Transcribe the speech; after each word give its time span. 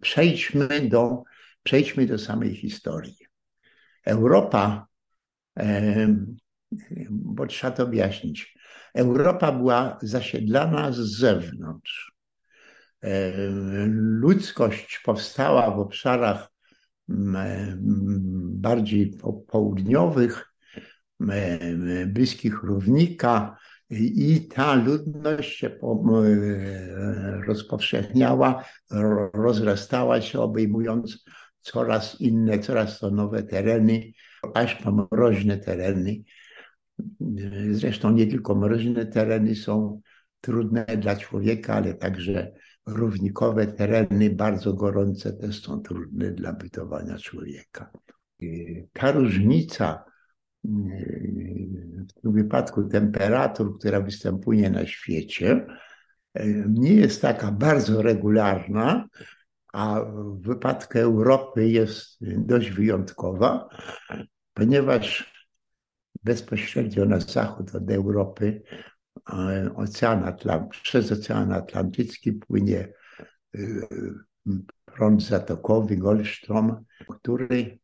przejdźmy 0.00 0.88
do, 0.88 1.22
przejdźmy 1.62 2.06
do 2.06 2.18
samej 2.18 2.54
historii. 2.54 3.16
Europa, 4.04 4.86
bo 7.10 7.46
trzeba 7.46 7.76
to 7.76 7.82
objaśnić, 7.82 8.58
Europa 8.94 9.52
była 9.52 9.98
zasiedlana 10.02 10.92
z 10.92 10.98
zewnątrz. 10.98 12.12
Ludzkość 13.86 15.00
powstała 15.04 15.70
w 15.70 15.78
obszarach 15.78 16.52
bardziej 18.58 19.18
południowych, 19.48 20.54
bliskich 22.06 22.62
równika, 22.62 23.56
i 23.92 24.48
ta 24.48 24.74
ludność 24.74 25.58
się 25.58 25.70
rozpowszechniała, 27.46 28.64
rozrastała 29.34 30.20
się, 30.20 30.40
obejmując 30.40 31.24
coraz 31.60 32.20
inne, 32.20 32.58
coraz 32.58 32.98
to 32.98 33.10
nowe 33.10 33.42
tereny, 33.42 34.12
aż 34.54 34.74
po 34.74 34.92
mroźne 34.92 35.58
tereny. 35.58 36.22
Zresztą 37.70 38.12
nie 38.12 38.26
tylko 38.26 38.54
mroźne 38.54 39.06
tereny 39.06 39.54
są 39.54 40.00
trudne 40.40 40.86
dla 40.86 41.16
człowieka, 41.16 41.74
ale 41.74 41.94
także 41.94 42.52
równikowe 42.86 43.66
tereny, 43.66 44.30
bardzo 44.30 44.72
gorące, 44.74 45.32
też 45.32 45.62
są 45.62 45.80
trudne 45.80 46.30
dla 46.30 46.52
bytowania 46.52 47.18
człowieka. 47.18 47.90
Ta 48.92 49.12
różnica 49.12 50.04
w 52.24 52.32
wypadku 52.32 52.84
temperatur, 52.84 53.78
która 53.78 54.00
występuje 54.00 54.70
na 54.70 54.86
świecie, 54.86 55.66
nie 56.68 56.94
jest 56.94 57.22
taka 57.22 57.52
bardzo 57.52 58.02
regularna, 58.02 59.08
a 59.72 60.00
w 60.00 60.40
wypadku 60.40 60.98
Europy 60.98 61.68
jest 61.68 62.18
dość 62.20 62.70
wyjątkowa, 62.70 63.68
ponieważ 64.54 65.32
bezpośrednio 66.24 67.04
na 67.04 67.20
zachód 67.20 67.74
od 67.74 67.90
Europy 67.90 68.62
Ocean 69.76 70.24
Atlant 70.24 70.70
przez 70.70 71.12
Ocean 71.12 71.52
Atlantycki 71.52 72.32
płynie 72.32 72.88
y, 73.54 73.82
prąd 74.84 75.22
zatokowy 75.22 75.96
Goldstrom, 75.96 76.84
który 77.08 77.78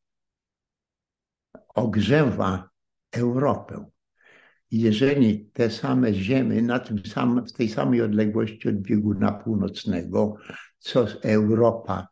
ogrzewa 1.79 2.69
Europę. 3.13 3.85
Jeżeli 4.71 5.51
te 5.53 5.71
same 5.71 6.15
ziemy 6.15 6.63
na 6.63 6.79
tym 6.79 6.99
samym, 7.07 7.47
w 7.47 7.53
tej 7.53 7.69
samej 7.69 8.03
odległości 8.03 8.69
od 8.69 8.75
bieguna 8.75 9.33
północnego, 9.33 10.37
co 10.79 11.07
Europa, 11.23 12.09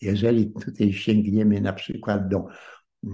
jeżeli 0.00 0.52
tutaj 0.52 0.92
sięgniemy 0.92 1.60
na 1.60 1.72
przykład 1.72 2.28
do 2.28 2.46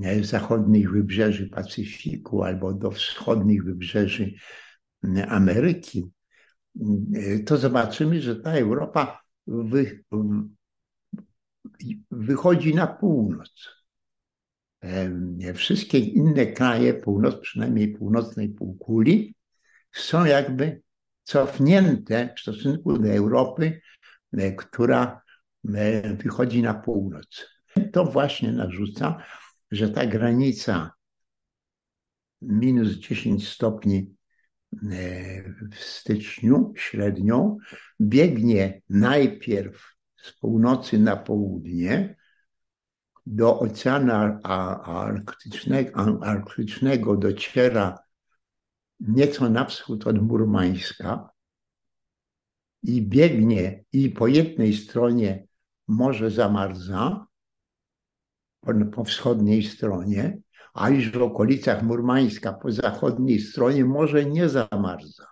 e, 0.04 0.24
zachodnich 0.24 0.90
wybrzeży 0.90 1.48
Pacyfiku 1.48 2.42
albo 2.42 2.72
do 2.72 2.90
wschodnich 2.90 3.64
wybrzeży 3.64 4.34
e, 5.04 5.26
Ameryki, 5.26 6.10
e, 7.14 7.38
to 7.38 7.56
zobaczymy, 7.56 8.22
że 8.22 8.36
ta 8.36 8.52
Europa 8.52 9.20
wy, 9.46 10.04
wychodzi 12.10 12.74
na 12.74 12.86
północ. 12.86 13.75
Wszystkie 15.54 15.98
inne 15.98 16.46
kraje 16.46 16.94
północ, 16.94 17.40
przynajmniej 17.40 17.88
północnej 17.88 18.48
półkuli, 18.48 19.34
są 19.92 20.24
jakby 20.24 20.82
cofnięte 21.22 22.34
w 22.36 22.40
stosunku 22.40 22.98
do 22.98 23.08
Europy, 23.08 23.80
e, 24.32 24.52
która 24.52 25.22
e, 25.74 26.14
wychodzi 26.14 26.62
na 26.62 26.74
północ. 26.74 27.48
To 27.92 28.04
właśnie 28.04 28.52
narzuca, 28.52 29.22
że 29.70 29.88
ta 29.88 30.06
granica 30.06 30.92
minus 32.42 32.88
10 32.88 33.48
stopni 33.48 34.14
e, 34.72 34.88
w 35.72 35.74
styczniu 35.74 36.72
średnią 36.76 37.56
biegnie 38.00 38.82
najpierw 38.88 39.94
z 40.22 40.32
północy 40.32 40.98
na 40.98 41.16
południe, 41.16 42.16
do 43.26 43.58
Oceanu 43.58 44.12
Arktycznego, 44.42 46.18
Arktycznego 46.22 47.16
dociera 47.16 47.98
nieco 49.00 49.48
na 49.48 49.64
wschód 49.64 50.06
od 50.06 50.22
Murmańska 50.22 51.30
i 52.82 53.02
biegnie 53.02 53.84
i 53.92 54.10
po 54.10 54.26
jednej 54.26 54.74
stronie 54.74 55.46
morze 55.88 56.30
zamarza, 56.30 57.26
po, 58.60 58.72
po 58.92 59.04
wschodniej 59.04 59.62
stronie, 59.62 60.38
a 60.74 60.90
już 60.90 61.10
w 61.10 61.22
okolicach 61.22 61.82
Murmańska 61.82 62.52
po 62.52 62.72
zachodniej 62.72 63.40
stronie 63.40 63.84
morze 63.84 64.24
nie 64.24 64.48
zamarza. 64.48 65.26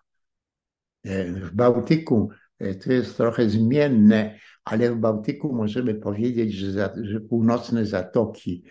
E, 1.04 1.32
w 1.32 1.54
Bałtyku 1.54 2.30
e, 2.58 2.74
to 2.74 2.92
jest 2.92 3.16
trochę 3.16 3.50
zmienne, 3.50 4.38
ale 4.64 4.92
w 4.92 4.96
Bałtyku 4.98 5.54
możemy 5.54 5.94
powiedzieć, 5.94 6.52
że, 6.52 6.72
za, 6.72 6.94
że 7.02 7.20
północne 7.20 7.86
zatoki, 7.86 8.64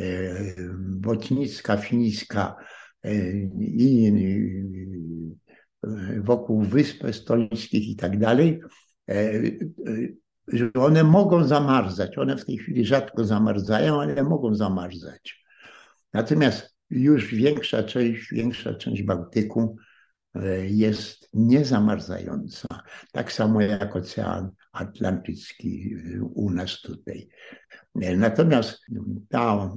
e, 0.00 0.02
Botnicka, 0.78 1.76
Fińska 1.76 2.56
e, 3.02 3.14
i 3.60 4.12
e, 5.82 6.20
wokół 6.20 6.62
Wysp 6.62 7.04
Estońskich 7.04 7.88
i 7.88 7.96
tak 7.96 8.18
dalej, 8.18 8.60
że 10.48 10.72
one 10.74 11.04
mogą 11.04 11.44
zamarzać. 11.44 12.18
One 12.18 12.36
w 12.36 12.44
tej 12.44 12.58
chwili 12.58 12.84
rzadko 12.84 13.24
zamarzają, 13.24 14.00
ale 14.00 14.22
mogą 14.22 14.54
zamarzać. 14.54 15.44
Natomiast 16.12 16.76
już 16.90 17.34
większa 17.34 17.82
część, 17.82 18.32
większa 18.32 18.74
część 18.74 19.02
Bałtyku 19.02 19.76
jest 20.62 21.28
niezamarzająca. 21.34 22.68
Tak 23.12 23.32
samo 23.32 23.60
jak 23.60 23.96
Ocean 23.96 24.50
Atlantycki 24.76 25.96
u 26.34 26.50
nas 26.50 26.80
tutaj. 26.80 27.28
Natomiast 27.94 28.86
ta 29.28 29.74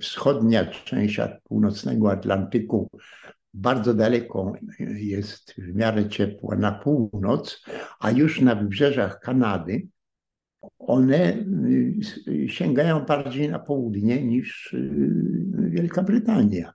wschodnia 0.00 0.66
część 0.66 1.20
północnego 1.44 2.12
Atlantyku 2.12 2.90
bardzo 3.54 3.94
daleko 3.94 4.52
jest 4.96 5.54
w 5.58 5.74
miarę 5.74 6.08
ciepła 6.08 6.56
na 6.56 6.72
północ, 6.72 7.64
a 8.00 8.10
już 8.10 8.40
na 8.40 8.54
wybrzeżach 8.54 9.20
Kanady 9.20 9.88
one 10.78 11.44
sięgają 12.46 13.04
bardziej 13.04 13.48
na 13.48 13.58
południe 13.58 14.24
niż 14.24 14.76
Wielka 15.52 16.02
Brytania. 16.02 16.72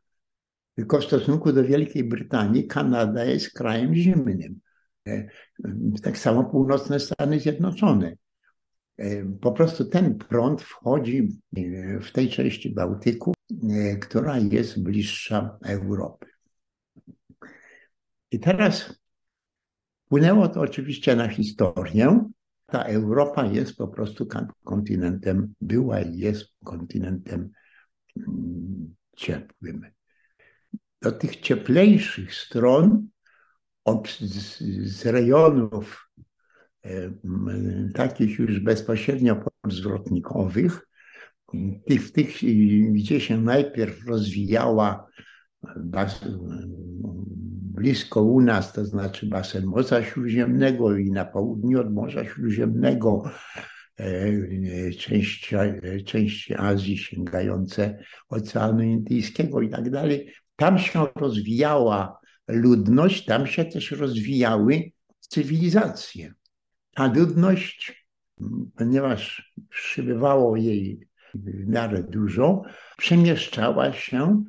Tylko 0.75 0.99
w 0.99 1.03
stosunku 1.03 1.53
do 1.53 1.63
Wielkiej 1.63 2.03
Brytanii 2.03 2.67
Kanada 2.67 3.25
jest 3.25 3.53
krajem 3.53 3.95
zimnym. 3.95 4.59
E, 5.07 5.27
tak 6.03 6.17
samo 6.17 6.43
północne 6.43 6.99
Stany 6.99 7.39
Zjednoczone. 7.39 8.15
E, 8.97 9.25
po 9.41 9.51
prostu 9.51 9.85
ten 9.85 10.17
prąd 10.17 10.61
wchodzi 10.61 11.39
w 12.01 12.11
tej 12.11 12.29
części 12.29 12.73
Bałtyku, 12.73 13.33
e, 13.51 13.97
która 13.97 14.37
jest 14.37 14.83
bliższa 14.83 15.57
Europy. 15.65 16.25
I 18.31 18.39
teraz 18.39 18.99
wpłynęło 20.05 20.47
to 20.47 20.61
oczywiście 20.61 21.15
na 21.15 21.27
historię. 21.27 22.29
Ta 22.65 22.83
Europa 22.83 23.45
jest 23.45 23.77
po 23.77 23.87
prostu 23.87 24.27
kontynentem, 24.63 25.53
była 25.61 26.01
i 26.01 26.17
jest 26.17 26.45
kontynentem 26.63 27.51
mm, 28.17 28.95
ciepłym 29.15 29.85
do 31.01 31.11
tych 31.11 31.35
cieplejszych 31.35 32.35
stron 32.35 33.07
od, 33.85 34.09
z, 34.09 34.57
z 34.85 35.05
rejonów 35.05 36.09
e, 36.85 37.11
takich 37.93 38.39
już 38.39 38.59
bezpośrednio 38.59 39.43
zwrotnikowych, 39.69 40.87
w 41.89 42.11
tych, 42.11 42.29
gdzie 42.91 43.19
się 43.21 43.41
najpierw 43.41 44.07
rozwijała 44.07 45.07
bas, 45.75 46.25
blisko 47.73 48.23
u 48.23 48.41
nas, 48.41 48.73
to 48.73 48.85
znaczy 48.85 49.25
basen 49.25 49.65
Morza 49.65 50.03
Śródziemnego 50.03 50.97
i 50.97 51.11
na 51.11 51.25
południu 51.25 51.81
od 51.81 51.93
Morza 51.93 52.25
Śródziemnego 52.25 53.23
e, 53.99 54.91
części, 54.91 55.55
części 56.05 56.55
Azji 56.55 56.97
sięgające 56.97 57.99
Oceanu 58.29 58.81
Indyjskiego 58.81 59.61
i 59.61 59.69
tak 59.69 59.89
dalej, 59.89 60.33
tam 60.55 60.79
się 60.79 61.05
rozwijała 61.15 62.22
ludność, 62.47 63.25
tam 63.25 63.47
się 63.47 63.65
też 63.65 63.91
rozwijały 63.91 64.91
cywilizacje. 65.19 66.33
Ta 66.95 67.13
ludność, 67.13 68.07
ponieważ 68.75 69.53
przybywało 69.69 70.55
jej 70.55 71.07
w 71.33 71.67
miarę 71.67 72.03
dużo, 72.03 72.63
przemieszczała 72.97 73.93
się 73.93 74.43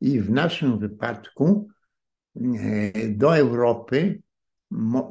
i 0.00 0.20
w 0.20 0.30
naszym 0.30 0.78
wypadku 0.78 1.68
e, 2.36 3.08
do 3.08 3.36
Europy, 3.36 4.22
mo, 4.70 5.10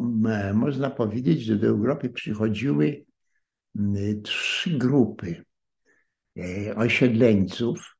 można 0.53 0.89
powiedzieć, 0.89 1.41
że 1.41 1.55
do 1.55 1.67
Europy 1.67 2.09
przychodziły 2.09 3.05
trzy 4.23 4.77
grupy 4.77 5.43
osiedleńców. 6.75 7.98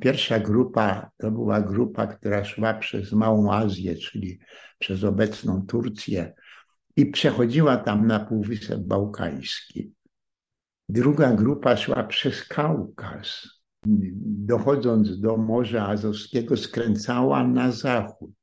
Pierwsza 0.00 0.40
grupa 0.40 1.10
to 1.16 1.30
była 1.30 1.60
grupa, 1.60 2.06
która 2.06 2.44
szła 2.44 2.74
przez 2.74 3.12
Małą 3.12 3.52
Azję, 3.52 3.96
czyli 3.96 4.38
przez 4.78 5.04
obecną 5.04 5.66
Turcję 5.66 6.34
i 6.96 7.06
przechodziła 7.06 7.76
tam 7.76 8.06
na 8.06 8.20
Półwysep 8.20 8.80
Bałkański. 8.80 9.92
Druga 10.88 11.32
grupa 11.32 11.76
szła 11.76 12.04
przez 12.04 12.44
Kaukaz, 12.44 13.48
dochodząc 14.22 15.20
do 15.20 15.36
Morza 15.36 15.88
Azowskiego, 15.88 16.56
skręcała 16.56 17.48
na 17.48 17.72
zachód. 17.72 18.34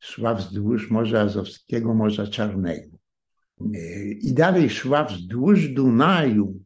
Szła 0.00 0.34
wzdłuż 0.34 0.90
Morza 0.90 1.20
Azowskiego, 1.20 1.94
Morza 1.94 2.26
Czarnego. 2.26 2.96
I 4.20 4.32
dalej 4.34 4.70
szła 4.70 5.04
wzdłuż 5.04 5.68
Dunaju, 5.68 6.64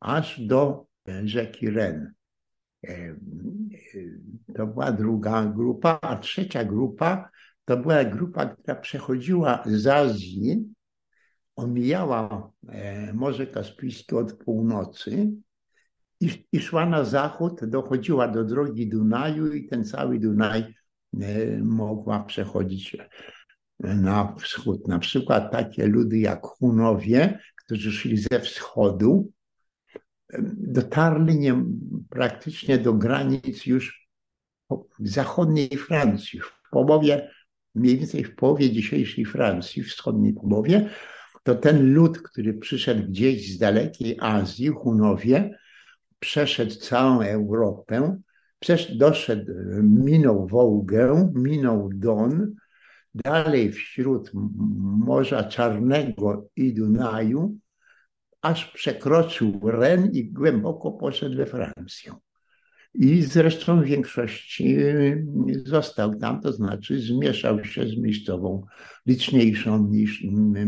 aż 0.00 0.40
do 0.40 0.86
rzeki 1.24 1.70
Ren. 1.70 2.12
To 4.56 4.66
była 4.66 4.92
druga 4.92 5.44
grupa, 5.46 5.98
a 6.02 6.16
trzecia 6.16 6.64
grupa 6.64 7.30
to 7.68 7.76
była 7.76 8.04
grupa, 8.04 8.46
która 8.46 8.74
przechodziła 8.74 9.62
z 9.66 9.86
Azji, 9.86 10.64
omijała 11.56 12.50
e, 12.68 13.12
Morze 13.12 13.46
Kaspijskie 13.46 14.16
od 14.16 14.32
północy 14.32 15.30
i, 16.20 16.46
i 16.52 16.60
szła 16.60 16.86
na 16.86 17.04
zachód, 17.04 17.64
dochodziła 17.64 18.28
do 18.28 18.44
drogi 18.44 18.88
Dunaju 18.88 19.52
i 19.52 19.68
ten 19.68 19.84
cały 19.84 20.18
Dunaj 20.18 20.74
e, 21.20 21.56
mogła 21.62 22.24
przechodzić 22.24 22.96
na 23.80 24.34
wschód. 24.34 24.88
Na 24.88 24.98
przykład 24.98 25.52
takie 25.52 25.86
ludy 25.86 26.18
jak 26.18 26.46
Hunowie, 26.46 27.38
którzy 27.56 27.92
szli 27.92 28.16
ze 28.16 28.40
wschodu, 28.40 29.32
dotarli 30.58 31.38
nie, 31.38 31.64
praktycznie 32.10 32.78
do 32.78 32.94
granic 32.94 33.66
już 33.66 34.08
zachodniej 35.00 35.68
Francji, 35.68 36.40
w 36.40 36.70
połowie, 36.70 37.30
mniej 37.74 37.98
więcej 37.98 38.24
w 38.24 38.34
połowie 38.34 38.70
dzisiejszej 38.70 39.24
Francji, 39.24 39.82
wschodniej 39.82 40.32
połowie, 40.32 40.90
to 41.42 41.54
ten 41.54 41.92
lud, 41.92 42.22
który 42.22 42.54
przyszedł 42.54 43.08
gdzieś 43.08 43.54
z 43.54 43.58
dalekiej 43.58 44.16
Azji, 44.20 44.68
Hunowie, 44.68 45.58
przeszedł 46.18 46.74
całą 46.74 47.20
Europę, 47.20 48.20
doszedł, 48.96 49.52
minął 49.82 50.46
Wołgę, 50.46 51.32
minął 51.34 51.90
Don, 51.94 52.54
dalej 53.14 53.72
wśród 53.72 54.30
Morza 55.06 55.44
Czarnego 55.44 56.48
i 56.56 56.74
Dunaju, 56.74 57.58
aż 58.42 58.72
przekroczył 58.72 59.60
Ren 59.62 60.10
i 60.12 60.24
głęboko 60.24 60.92
poszedł 60.92 61.36
we 61.36 61.46
Francję. 61.46 62.12
I 62.94 63.22
zresztą 63.22 63.80
w 63.80 63.84
większości 63.84 64.76
został 65.64 66.14
tam, 66.14 66.40
to 66.40 66.52
znaczy 66.52 67.00
zmieszał 67.00 67.64
się 67.64 67.88
z 67.88 67.96
miejscową, 67.96 68.66
liczniejszą 69.06 69.88
niż 69.88 70.24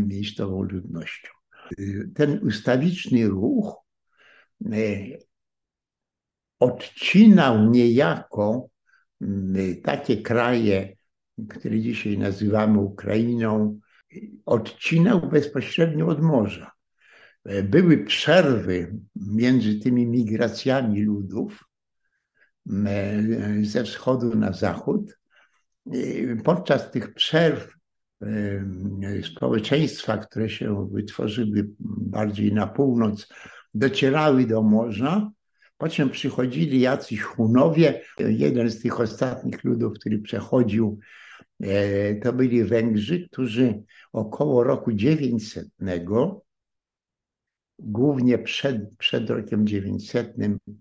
miejscową 0.07 0.61
ludnością. 0.61 1.29
Ten 2.15 2.39
ustawiczny 2.47 3.27
ruch 3.27 3.75
odcinał 6.59 7.69
niejako 7.69 8.69
takie 9.83 10.21
kraje, 10.21 10.95
które 11.49 11.79
dzisiaj 11.79 12.17
nazywamy 12.17 12.79
Ukrainą, 12.79 13.79
odcinał 14.45 15.29
bezpośrednio 15.29 16.07
od 16.07 16.21
morza. 16.21 16.71
E, 17.45 17.63
były 17.63 17.97
przerwy 17.97 18.95
między 19.15 19.79
tymi 19.79 20.07
migracjami 20.07 21.01
ludów 21.01 21.63
e, 22.85 23.23
ze 23.63 23.83
wschodu 23.83 24.35
na 24.35 24.53
zachód. 24.53 25.17
Podczas 26.43 26.91
tych 26.91 27.13
przerw 27.13 27.75
e, 28.21 28.27
społeczeństwa, 29.23 30.17
które 30.17 30.49
się 30.49 30.89
wytworzyły 30.91 31.69
bardziej 31.79 32.53
na 32.53 32.67
północ, 32.67 33.27
docierały 33.73 34.45
do 34.45 34.61
morza, 34.61 35.31
po 35.77 35.89
czym 35.89 36.09
przychodzili 36.09 36.79
jacyś 36.79 37.21
Hunowie. 37.21 38.01
Jeden 38.19 38.69
z 38.69 38.81
tych 38.81 38.99
ostatnich 38.99 39.63
ludów, 39.63 39.93
który 39.93 40.19
przechodził, 40.19 40.99
to 42.23 42.33
byli 42.33 42.63
Węgrzy, 42.63 43.27
którzy 43.29 43.83
około 44.13 44.63
roku 44.63 44.93
900 44.93 45.67
głównie 47.83 48.37
przed, 48.37 48.97
przed 48.97 49.29
rokiem 49.29 49.67
900, 49.67 50.35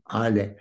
ale 0.04 0.54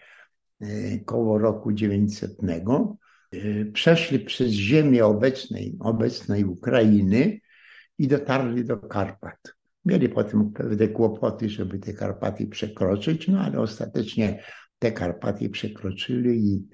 e, 0.62 1.00
koło 1.00 1.38
roku 1.38 1.72
900, 1.72 2.38
e, 2.44 3.66
przeszli 3.66 4.20
przez 4.20 4.52
ziemię 4.52 5.06
obecnej, 5.06 5.78
obecnej 5.80 6.44
Ukrainy 6.44 7.40
i 7.98 8.08
dotarli 8.08 8.66
do 8.66 8.78
Karpat. 8.78 9.40
Mieli 9.86 10.10
potem 10.10 10.52
pewne 10.52 10.88
kłopoty, 10.88 11.50
żeby 11.50 11.80
te 11.80 11.94
Karpaty 11.94 12.48
przekroczyć, 12.48 13.28
no 13.28 13.40
ale 13.40 13.60
ostatecznie 13.60 14.44
te 14.80 14.92
Karpaty 14.92 15.50
przekroczyli 15.50 16.68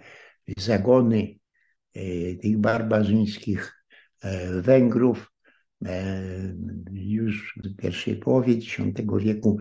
i 0.47 0.53
zagony 0.57 1.35
e, 1.94 2.35
tych 2.35 2.57
barbarzyńskich 2.57 3.85
Węgrów 4.61 5.34
już 6.91 7.59
w 7.63 7.75
pierwszej 7.75 8.15
połowie 8.15 8.53
X 8.53 8.65
wieku 9.19 9.59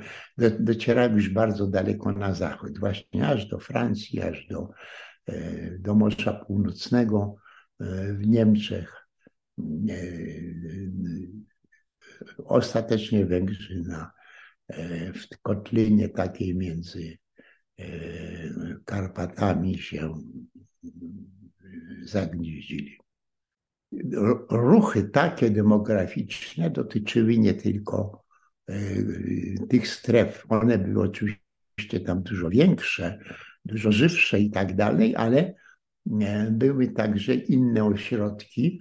docierały 0.59 1.15
już 1.15 1.29
bardzo 1.29 1.67
daleko 1.67 2.13
na 2.13 2.35
zachód, 2.35 2.79
właśnie 2.79 3.29
aż 3.29 3.47
do 3.47 3.59
Francji, 3.59 4.23
aż 4.23 4.47
do, 4.47 4.71
e, 5.27 5.79
do 5.79 5.95
Morza 5.95 6.33
Północnego 6.33 7.37
e, 7.81 8.15
w 8.15 8.27
Niemczech. 8.27 9.07
Ostatecznie 12.45 13.27
Węgrzy 13.27 13.83
na, 13.87 14.13
w 15.15 15.39
kotlinie 15.43 16.09
takiej 16.09 16.57
między 16.57 17.19
Karpatami 18.85 19.79
się 19.79 20.15
zagnieździli 22.05 23.04
ruchy 24.51 25.05
takie 25.05 25.51
demograficzne 25.51 26.71
dotyczyły 26.71 27.39
nie 27.39 27.55
tylko 27.55 28.25
e, 28.69 28.75
tych 29.69 29.89
stref. 29.89 30.47
One 30.49 30.79
były 30.79 31.05
oczywiście 31.05 32.01
tam 32.07 32.23
dużo 32.23 32.51
większe, 32.51 33.19
dużo 33.65 33.93
żywsze 33.93 34.41
i 34.41 34.51
tak 34.51 34.77
dalej, 34.77 35.17
ale 35.17 35.55
e, 36.21 36.51
były 36.51 36.89
także 36.89 37.35
inne 37.35 37.85
ośrodki, 37.85 38.81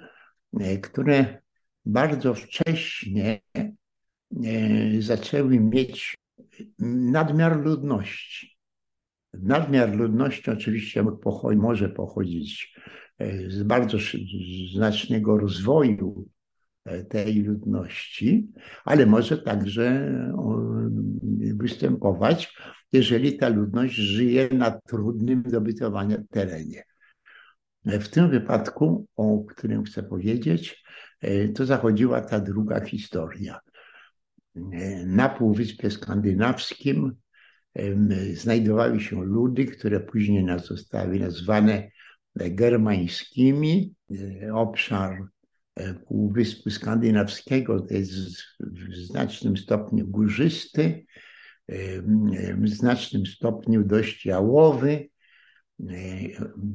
e, 0.60 0.78
które 0.78 1.42
bardzo 1.86 2.34
wcześnie 2.34 3.42
zaczęły 5.00 5.60
mieć 5.60 6.16
nadmiar 6.80 7.60
ludności. 7.60 8.58
Nadmiar 9.34 9.96
ludności 9.96 10.52
oczywiście 10.52 11.06
może 11.56 11.90
pochodzić 11.90 12.76
z 13.48 13.64
bardzo 13.64 13.98
znacznego 14.74 15.38
rozwoju 15.38 16.30
e, 16.86 17.04
tej 17.04 17.44
ludności, 17.44 18.48
ale 18.86 19.06
może 19.06 19.38
także 19.38 20.14
występować, 21.56 22.58
jeżeli 22.92 23.38
ta 23.38 23.50
ludność 23.50 23.96
żyje 23.96 24.50
na 24.52 24.72
trudnym 24.72 25.44
dobytowania 25.44 26.18
terenie. 26.30 26.84
E, 27.86 28.00
w 28.00 28.10
tym 28.10 28.30
wypadku, 28.30 29.08
o 29.16 29.44
którym 29.44 29.84
chcę 29.84 30.04
powiedzieć, 30.04 30.84
e, 31.22 31.48
to 31.50 31.66
zachodziła 31.66 32.22
ta 32.22 32.40
druga 32.40 32.86
historia. 32.86 33.60
Na 35.06 35.30
Półwyspie 35.30 35.92
Skandynawskim 35.92 37.16
znajdowały 38.34 39.00
się 39.00 39.26
ludy, 39.26 39.66
które 39.66 40.00
później 40.00 40.46
zostały 40.60 41.20
nazwane 41.20 41.90
germańskimi. 42.36 43.94
E, 44.12 44.54
obszar 44.54 45.28
e, 45.76 45.94
Półwyspu 45.94 46.70
Skandynawskiego 46.70 47.86
jest 47.90 48.12
w 48.60 48.96
znacznym 48.96 49.58
stopniu 49.58 50.08
górzysty, 50.08 51.06
e, 51.68 52.02
w 52.58 52.70
znacznym 52.70 53.26
stopniu 53.26 53.84
dość 53.84 54.26
jałowy. 54.26 55.10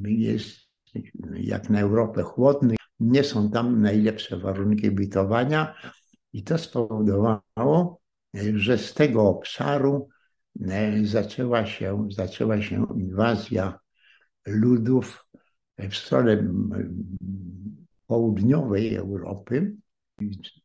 Jest 0.05 0.59
jak 1.35 1.71
na 1.71 1.81
Europę 1.81 2.23
chłodny. 2.23 2.75
Nie 3.01 3.25
są 3.25 3.51
tam 3.51 3.83
najlepsze 3.83 4.39
warunki 4.39 4.91
bytowania 4.91 5.75
i 6.33 6.43
to 6.43 6.59
spowodowało, 6.59 8.01
że 8.55 8.79
z 8.79 8.95
tego 8.95 9.29
obszaru 9.29 10.09
zaczęła 11.03 11.67
się, 11.67 12.09
zaczęła 12.11 12.63
się 12.63 12.87
inwazja 12.97 13.79
ludów 14.47 15.29
w 15.79 15.97
stronę 15.97 16.49
południowej 18.07 18.95
Europy 18.95 19.75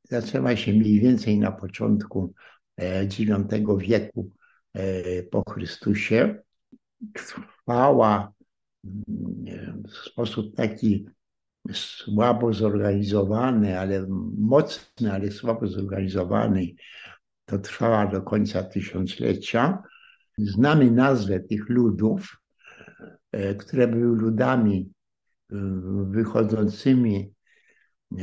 zaczęła 0.10 0.56
się 0.56 0.74
mniej 0.74 1.00
więcej 1.00 1.40
na 1.40 1.52
początku 1.52 2.34
IX 3.20 3.80
wieku 3.80 4.30
po 5.32 5.52
Chrystusie. 5.52 6.36
Trwała 7.14 8.34
w 9.88 9.92
sposób 9.92 10.56
taki 10.56 11.06
słabo 11.72 12.54
zorganizowany, 12.54 13.80
ale 13.80 14.06
mocny, 14.38 15.14
ale 15.14 15.32
słabo 15.32 15.68
zorganizowany. 15.68 16.68
To 17.46 17.60
trwała 17.60 18.08
do 18.08 18.22
końca 18.22 18.64
tysiąclecia. 18.64 19.84
Znamy 20.38 20.92
nazwę 20.92 21.40
tych 21.40 21.70
ludów, 21.70 22.42
e, 23.32 23.56
które 23.56 23.88
były 23.88 24.18
ludami 24.18 24.90
e, 24.90 24.93
wychodzącymi 26.10 27.34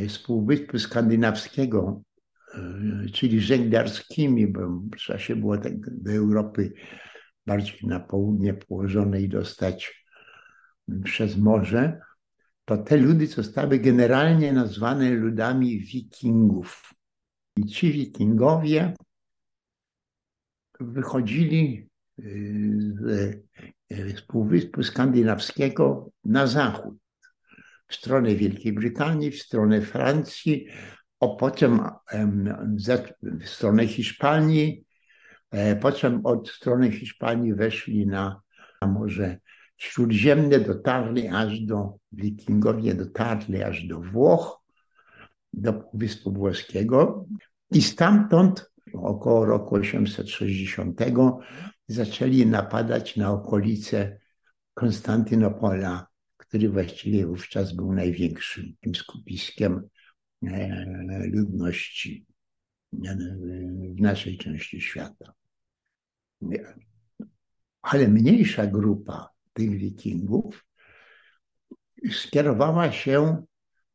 z 0.09 0.19
Półwyspu 0.19 0.79
Skandynawskiego, 0.79 2.03
e, 2.55 3.09
czyli 3.13 3.41
żeglarskimi, 3.41 4.47
bo 4.47 4.61
trzeba 4.97 5.19
się 5.19 5.37
było 5.37 5.59
tak 5.59 6.01
do 6.03 6.13
Europy 6.13 6.73
bardziej 7.47 7.79
na 7.83 8.01
południe 8.01 8.55
położonej 8.55 9.29
dostać 9.29 10.05
przez 11.05 11.37
morze 11.37 12.01
to 12.71 12.77
te 12.77 12.97
ludy 12.97 13.27
zostały 13.27 13.79
generalnie 13.79 14.53
nazwane 14.53 15.11
ludami 15.11 15.81
wikingów. 15.81 16.95
I 17.57 17.67
ci 17.67 17.93
wikingowie 17.93 18.95
wychodzili 20.81 21.89
y, 22.19 22.25
z, 23.01 23.39
z 23.91 24.23
Półwyspu 24.23 24.83
Skandynawskiego 24.83 26.11
na 26.25 26.47
zachód, 26.47 27.00
w 27.91 27.95
stronę 27.95 28.35
Wielkiej 28.35 28.73
Brytanii, 28.73 29.31
w 29.31 29.43
stronę 29.43 29.81
Francji, 29.81 30.67
a 31.21 31.29
potem 31.29 31.81
w 33.23 33.49
stronę 33.49 33.87
Hiszpanii, 33.87 34.85
e, 35.51 35.77
potem 35.77 36.27
od 36.27 36.49
strony 36.49 36.93
Hiszpanii 36.93 37.55
weszli 37.55 38.07
na, 38.07 38.41
Morze 38.87 39.39
Śródziemne 39.77 40.61
dotarli 40.61 41.29
aż 41.29 41.61
do, 41.61 41.95
wikingowie 42.13 42.95
dotarli 42.95 43.63
aż 43.63 43.85
do 43.85 44.01
Włoch, 44.01 44.63
do 45.53 45.73
Półwyspu 45.73 46.33
Włoskiego. 46.33 47.25
I 47.71 47.83
stamtąd 47.83 48.71
około 48.95 49.45
roku 49.45 49.75
860 49.75 51.01
zaczęli 51.89 52.47
napadać 52.47 53.17
na 53.17 53.33
okolice 53.33 54.19
Konstantynopola, 54.75 56.10
który 56.51 56.69
właściwie 56.69 57.27
wówczas 57.27 57.73
był 57.73 57.93
największym 57.93 58.75
skupiskiem 58.95 59.89
e, 60.47 61.27
ludności 61.27 62.27
e, 63.05 63.17
w 63.97 64.01
naszej 64.01 64.39
części 64.39 64.81
świata. 64.81 65.35
Ale 67.83 68.09
mniejsza 68.09 68.67
grupa 68.67 69.29
tych 69.53 69.71
wikingów 69.71 70.67
skierowała 72.13 72.93
się 72.93 73.45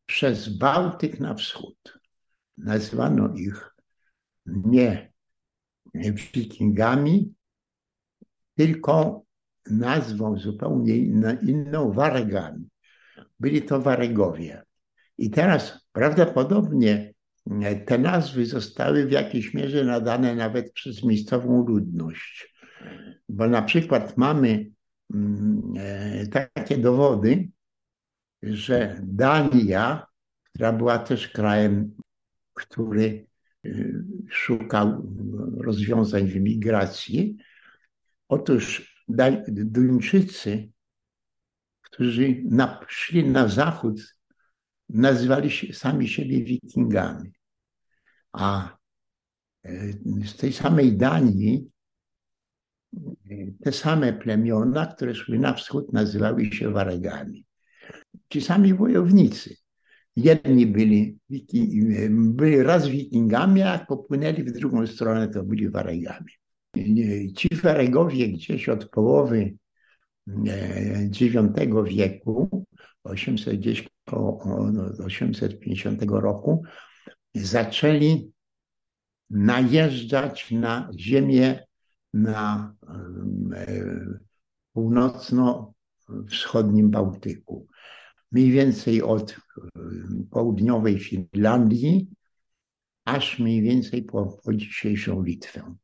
przez 0.05 0.57
Bałtyk 0.57 1.19
na 1.19 1.33
wschód. 1.33 1.99
Nazwano 2.57 3.33
ich 3.35 3.75
nie 4.45 5.13
wikingami, 6.33 7.33
tylko 8.55 9.24
nazwą 9.69 10.37
zupełnie 10.37 10.97
inną 11.41 11.91
Waregami. 11.91 12.69
Byli 13.39 13.61
to 13.61 13.81
Waregowie. 13.81 14.63
I 15.17 15.29
teraz 15.29 15.87
prawdopodobnie 15.91 17.13
te 17.85 17.97
nazwy 17.97 18.45
zostały 18.45 19.05
w 19.05 19.11
jakiejś 19.11 19.53
mierze 19.53 19.83
nadane 19.83 20.35
nawet 20.35 20.73
przez 20.73 21.03
miejscową 21.03 21.65
ludność. 21.67 22.55
Bo 23.29 23.47
na 23.47 23.61
przykład 23.61 24.17
mamy 24.17 24.75
Mm, 25.13 25.73
e, 25.77 26.27
takie 26.27 26.77
dowody, 26.77 27.49
że 28.43 29.01
Dania, 29.03 30.07
która 30.43 30.73
była 30.73 30.99
też 30.99 31.29
krajem, 31.29 31.95
który 32.53 33.27
e, 33.65 33.69
szukał 34.29 35.13
rozwiązań 35.57 36.27
w 36.27 36.35
migracji, 36.35 37.37
otóż 38.27 38.94
Duńczycy, 39.47 40.69
którzy 41.81 42.43
szli 42.87 43.23
na 43.23 43.47
zachód, 43.47 44.17
nazywali 44.89 45.51
się, 45.51 45.73
sami 45.73 46.07
siebie 46.07 46.43
wikingami. 46.43 47.31
A 48.31 48.77
e, 49.63 49.93
z 50.25 50.35
tej 50.35 50.53
samej 50.53 50.97
Danii 50.97 51.69
te 53.63 53.71
same 53.71 54.13
plemiona, 54.13 54.85
które 54.85 55.15
szły 55.15 55.39
na 55.39 55.53
wschód, 55.53 55.93
nazywały 55.93 56.45
się 56.45 56.71
Waregami. 56.71 57.45
Ci 58.29 58.41
sami 58.41 58.73
wojownicy. 58.73 59.55
Jedni 60.15 60.67
byli, 60.67 61.19
byli 62.09 62.63
raz 62.63 62.87
wikingami, 62.87 63.61
a 63.61 63.71
jak 63.71 63.87
popłynęli 63.87 64.43
w 64.43 64.51
drugą 64.51 64.87
stronę, 64.87 65.27
to 65.27 65.43
byli 65.43 65.69
Waregami. 65.69 66.31
Ci 67.35 67.55
Waregowie 67.55 68.29
gdzieś 68.29 68.69
od 68.69 68.89
połowy 68.89 69.53
IX 70.27 71.57
e, 71.57 71.83
wieku, 71.83 72.65
810, 73.03 73.89
850 75.05 76.03
roku, 76.03 76.63
zaczęli 77.35 78.31
najeżdżać 79.29 80.51
na 80.51 80.89
ziemię 80.97 81.65
na 82.13 82.75
e, 83.53 83.93
północno-wschodnim 84.73 86.91
Bałtyku. 86.91 87.67
Mniej 88.31 88.51
więcej 88.51 89.01
od 89.01 89.31
e, 89.31 89.35
południowej 90.31 90.99
Finlandii 90.99 92.09
aż 93.05 93.39
mniej 93.39 93.61
więcej 93.61 94.03
po, 94.03 94.37
po 94.43 94.53
dzisiejszą 94.53 95.23
Litwę. 95.23 95.75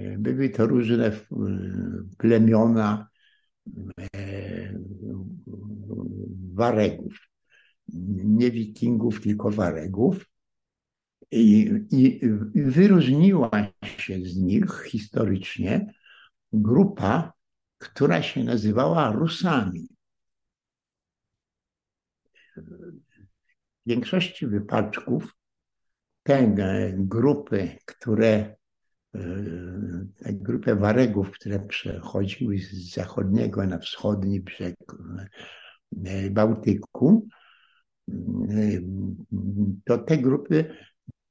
E, 0.00 0.18
były 0.18 0.50
to 0.50 0.66
różne 0.66 1.20
plemiona 2.18 3.08
Waregów. 6.54 7.28
Nie 8.24 8.50
wikingów, 8.50 9.22
tylko 9.22 9.50
Waregów. 9.50 10.26
I, 11.30 11.70
I, 11.90 12.20
wyróżniła 12.54 13.50
się 13.82 14.24
z 14.24 14.36
nich 14.36 14.82
historycznie 14.86 15.94
grupa, 16.52 17.32
która 17.78 18.22
się 18.22 18.44
nazywała 18.44 19.12
Rusami. 19.12 19.88
W 22.56 22.92
większości 23.86 24.46
wypadków 24.46 25.36
te 26.22 26.54
grupy, 26.96 27.78
które 27.84 28.56
te 30.16 30.32
grupy 30.32 30.74
Waregów, 30.74 31.30
które 31.30 31.60
przechodziły 31.60 32.58
z 32.58 32.94
zachodniego 32.94 33.66
na 33.66 33.78
wschodni 33.78 34.40
brzeg 34.40 34.76
e, 36.04 36.30
Bałtyku, 36.30 37.28
e, 38.08 38.14
to 39.84 39.98
te 39.98 40.18
grupy 40.18 40.74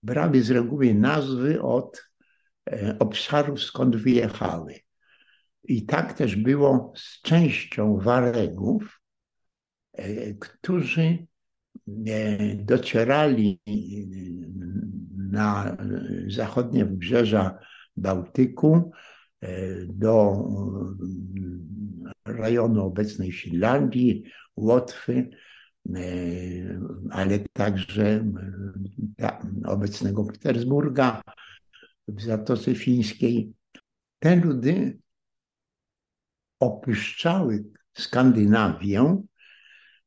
brały 0.03 0.41
z 0.41 0.51
reguły 0.51 0.93
nazwy 0.93 1.61
od 1.61 2.03
e, 2.71 2.95
obszarów, 2.99 3.63
skąd 3.63 3.95
wyjechały. 3.95 4.75
I 5.63 5.85
tak 5.85 6.13
też 6.13 6.35
było 6.35 6.93
z 6.95 7.21
częścią 7.21 7.97
Waregów, 7.97 9.01
e, 9.93 10.33
którzy 10.33 11.01
e, 11.01 11.27
docierali 12.55 13.61
na 15.17 15.77
zachodnie 16.27 16.85
wybrzeża 16.85 17.59
Bałtyku, 17.97 18.91
do 19.87 20.45
rejonu 22.25 22.85
obecnej 22.85 23.31
Finlandii, 23.31 24.23
Łotwy, 24.55 25.29
E, 25.95 26.01
ale 27.11 27.39
także 27.53 28.25
obecnego 29.65 30.23
Petersburga, 30.23 31.21
w 32.07 32.21
Zatoce 32.21 32.75
Fińskiej. 32.75 33.53
Te 34.19 34.35
ludy 34.35 34.99
opuszczały 36.59 37.63
Skandynawię 37.93 39.21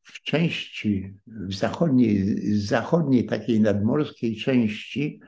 w 0.03 0.23
części, 0.23 1.15
w 1.27 1.55
zachodniej, 1.55 2.37
zachodniej 2.59 3.27
takiej 3.27 3.61
nadmorskiej 3.61 4.37
części 4.37 5.21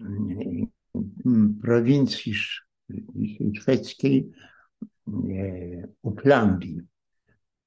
mm, 0.00 1.58
prowincji 1.62 2.34
szwedzkiej 3.56 4.30
e, 4.92 5.88
Uplandii, 6.02 6.80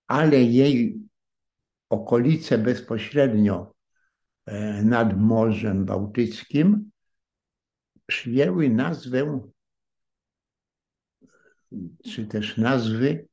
ale 0.08 0.44
jej 0.44 1.00
okolice 1.90 2.58
bezpośrednio 2.58 3.74
e, 4.46 4.84
nad 4.84 5.20
Morzem 5.20 5.86
Bałtyckim 5.86 6.92
przyjęły 8.06 8.70
nazwę, 8.70 9.42
czy 12.04 12.26
też 12.26 12.58
nazwy 12.58 13.28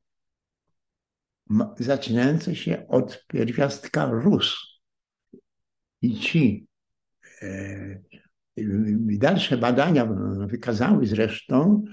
zaczynające 1.79 2.55
się 2.55 2.87
od 2.87 3.25
pierwiastka 3.27 4.05
Rus. 4.05 4.71
I 6.01 6.19
ci 6.19 6.67
e, 7.41 8.01
dalsze 9.17 9.57
badania 9.57 10.05
wykazały 10.47 11.05
zresztą, 11.05 11.83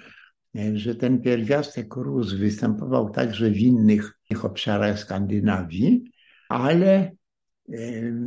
e, 0.56 0.76
że 0.78 0.94
ten 0.94 1.20
pierwiastek 1.20 1.96
Rus 1.96 2.32
występował 2.32 3.10
także 3.10 3.50
w 3.50 3.58
innych 3.58 4.14
obszarach 4.42 4.98
Skandynawii, 4.98 6.12
ale 6.48 6.94
e, 6.98 7.12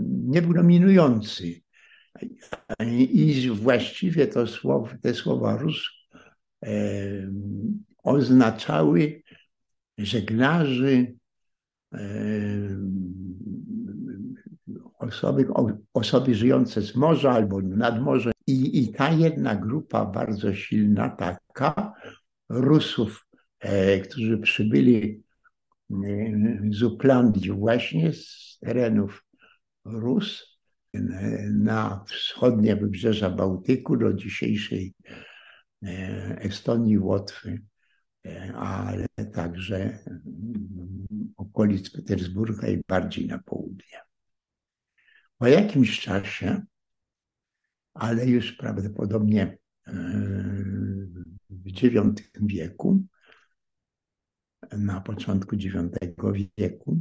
nie 0.07 0.41
był 0.41 0.53
dominujący. 0.53 1.61
I 2.89 3.49
właściwie 3.49 4.27
to 4.27 4.47
słowo, 4.47 4.89
te 5.01 5.13
słowa 5.13 5.57
Rus 5.57 5.89
oznaczały 8.03 9.21
żeglarzy, 9.97 11.13
osoby, 14.99 15.47
osoby 15.93 16.35
żyjące 16.35 16.81
z 16.81 16.95
morza 16.95 17.31
albo 17.31 17.61
nad 17.61 18.01
morzem. 18.01 18.33
I, 18.47 18.83
I 18.83 18.93
ta 18.93 19.09
jedna 19.09 19.55
grupa 19.55 20.05
bardzo 20.05 20.53
silna, 20.53 21.09
taka 21.09 21.93
Rusów, 22.49 23.27
e, 23.59 23.99
którzy 23.99 24.37
przybyli 24.37 25.23
e, 25.91 25.95
z 26.71 26.83
Uplandii 26.83 27.51
właśnie 27.51 28.13
z 28.13 28.57
terenów 28.61 29.23
Rus 29.85 30.57
e, 30.93 30.99
na 31.49 32.03
wschodnie 32.07 32.75
wybrzeża 32.75 33.29
Bałtyku 33.29 33.97
do 33.97 34.13
dzisiejszej 34.13 34.93
Estonii, 36.37 36.99
Łotwy 36.99 37.61
ale 38.55 39.07
także 39.33 39.99
okolic 41.61 41.89
Petersburga 41.89 42.67
i 42.67 42.83
bardziej 42.87 43.27
na 43.27 43.39
południe. 43.39 44.01
Po 45.37 45.47
jakimś 45.47 45.99
czasie, 45.99 46.61
ale 47.93 48.25
już 48.25 48.51
prawdopodobnie 48.51 49.57
e, 49.87 49.93
w 51.49 51.67
IX 51.67 52.21
wieku, 52.41 53.03
na 54.71 55.01
początku 55.01 55.55
IX 55.55 55.75
wieku, 56.57 56.99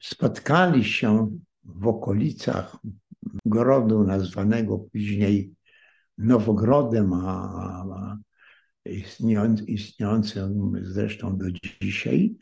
spotkali 0.00 0.84
się 0.84 1.38
w 1.64 1.86
okolicach 1.86 2.76
grodu 3.44 4.04
nazwanego 4.04 4.78
później 4.78 5.52
Nowogrodem, 6.18 7.12
a, 7.12 8.18
istniejący, 8.84 9.64
istniejący 9.64 10.48
zresztą 10.82 11.38
do 11.38 11.46
dzisiaj, 11.82 12.36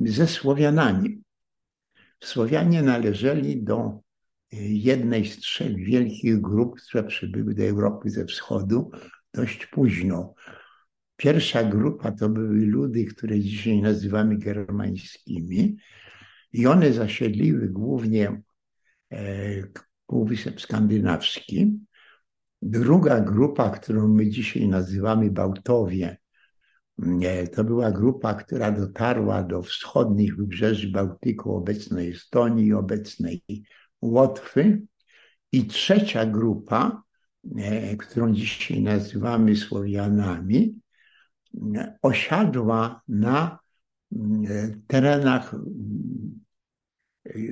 ze 0.00 0.26
Słowianami. 0.26 1.22
Słowianie 2.24 2.82
należeli 2.82 3.62
do 3.62 4.00
jednej 4.68 5.26
z 5.26 5.38
trzech 5.38 5.76
wielkich 5.76 6.40
grup, 6.40 6.80
które 6.80 7.04
przybyły 7.04 7.54
do 7.54 7.64
Europy 7.64 8.10
ze 8.10 8.24
wschodu 8.24 8.90
dość 9.34 9.66
późno. 9.66 10.34
Pierwsza 11.16 11.64
grupa 11.64 12.12
to 12.12 12.28
były 12.28 12.66
ludy, 12.66 13.04
które 13.04 13.40
dzisiaj 13.40 13.80
nazywamy 13.80 14.38
germańskimi, 14.38 15.76
i 16.52 16.66
one 16.66 16.92
zasiedliły 16.92 17.68
głównie 17.68 18.42
e, 19.12 19.18
Półwysep 20.06 20.60
Skandynawski, 20.60 21.78
Druga 22.66 23.20
grupa, 23.20 23.70
którą 23.70 24.08
my 24.08 24.28
dzisiaj 24.28 24.68
nazywamy 24.68 25.30
Bałtowie, 25.30 26.16
to 27.52 27.64
była 27.64 27.90
grupa, 27.90 28.34
która 28.34 28.72
dotarła 28.72 29.42
do 29.42 29.62
wschodnich 29.62 30.36
wybrzeży 30.36 30.90
Bałtyku, 30.90 31.56
obecnej 31.56 32.10
Estonii 32.10 32.72
obecnej 32.72 33.42
Łotwy. 34.02 34.82
I 35.52 35.66
trzecia 35.66 36.26
grupa, 36.26 37.02
którą 37.98 38.32
dzisiaj 38.32 38.82
nazywamy 38.82 39.56
Słowianami, 39.56 40.74
osiadła 42.02 43.02
na 43.08 43.58
terenach 44.86 45.54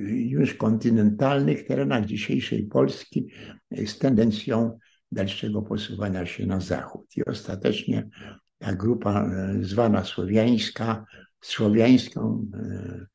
już 0.07 0.53
kontynentalnych, 0.53 1.67
terenach 1.67 2.05
dzisiejszej 2.05 2.63
Polski 2.63 3.27
z 3.85 3.97
tendencją 3.97 4.79
dalszego 5.11 5.61
posuwania 5.61 6.25
się 6.25 6.45
na 6.45 6.59
zachód. 6.59 7.17
I 7.17 7.25
ostatecznie 7.25 8.09
ta 8.63 8.73
grupa 8.73 9.25
e, 9.25 9.63
zwana 9.63 10.03
słowiańska, 10.03 11.05
słowiańską 11.41 12.45
e, 12.53 13.07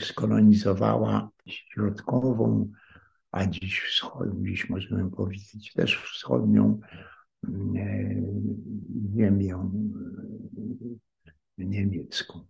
skolonizowała 0.00 1.30
środkową, 1.46 2.70
a 3.32 3.46
dziś 3.46 3.80
wschodnią, 3.80 4.44
dziś 4.46 4.68
możemy 4.70 5.10
powiedzieć 5.10 5.72
też 5.72 5.96
wschodnią 5.96 6.80
e, 7.44 7.48
niemiecką. 11.58 12.40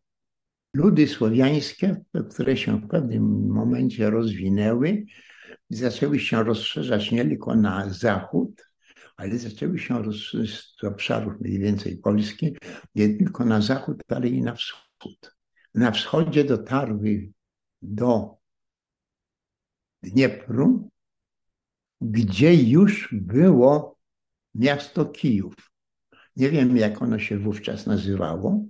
Ludy 0.75 1.07
słowiańskie, 1.07 2.05
które 2.31 2.57
się 2.57 2.81
w 2.81 2.89
pewnym 2.89 3.47
momencie 3.49 4.11
rozwinęły, 4.11 5.05
zaczęły 5.71 6.19
się 6.19 6.45
rozszerzać 6.45 7.13
nie 7.13 7.25
tylko 7.25 7.57
na 7.57 7.91
zachód, 7.91 8.74
ale 9.17 9.39
zaczęły 9.39 9.79
się 9.79 10.03
rozszerzać 10.03 10.75
z 10.81 10.85
obszarów 10.85 11.41
mniej 11.41 11.59
więcej 11.59 11.97
Polski, 11.97 12.57
nie 12.95 13.09
tylko 13.09 13.45
na 13.45 13.61
zachód, 13.61 14.03
ale 14.09 14.29
i 14.29 14.43
na 14.43 14.55
wschód. 14.55 15.37
Na 15.75 15.91
wschodzie 15.91 16.45
dotarły 16.45 17.33
do 17.83 18.37
Dniepru, 20.03 20.91
gdzie 22.01 22.55
już 22.55 23.09
było 23.13 23.99
miasto 24.55 25.07
Kijów. 25.07 25.55
Nie 26.37 26.51
wiem, 26.51 26.77
jak 26.77 27.03
ono 27.03 27.19
się 27.19 27.39
wówczas 27.39 27.87
nazywało. 27.87 28.65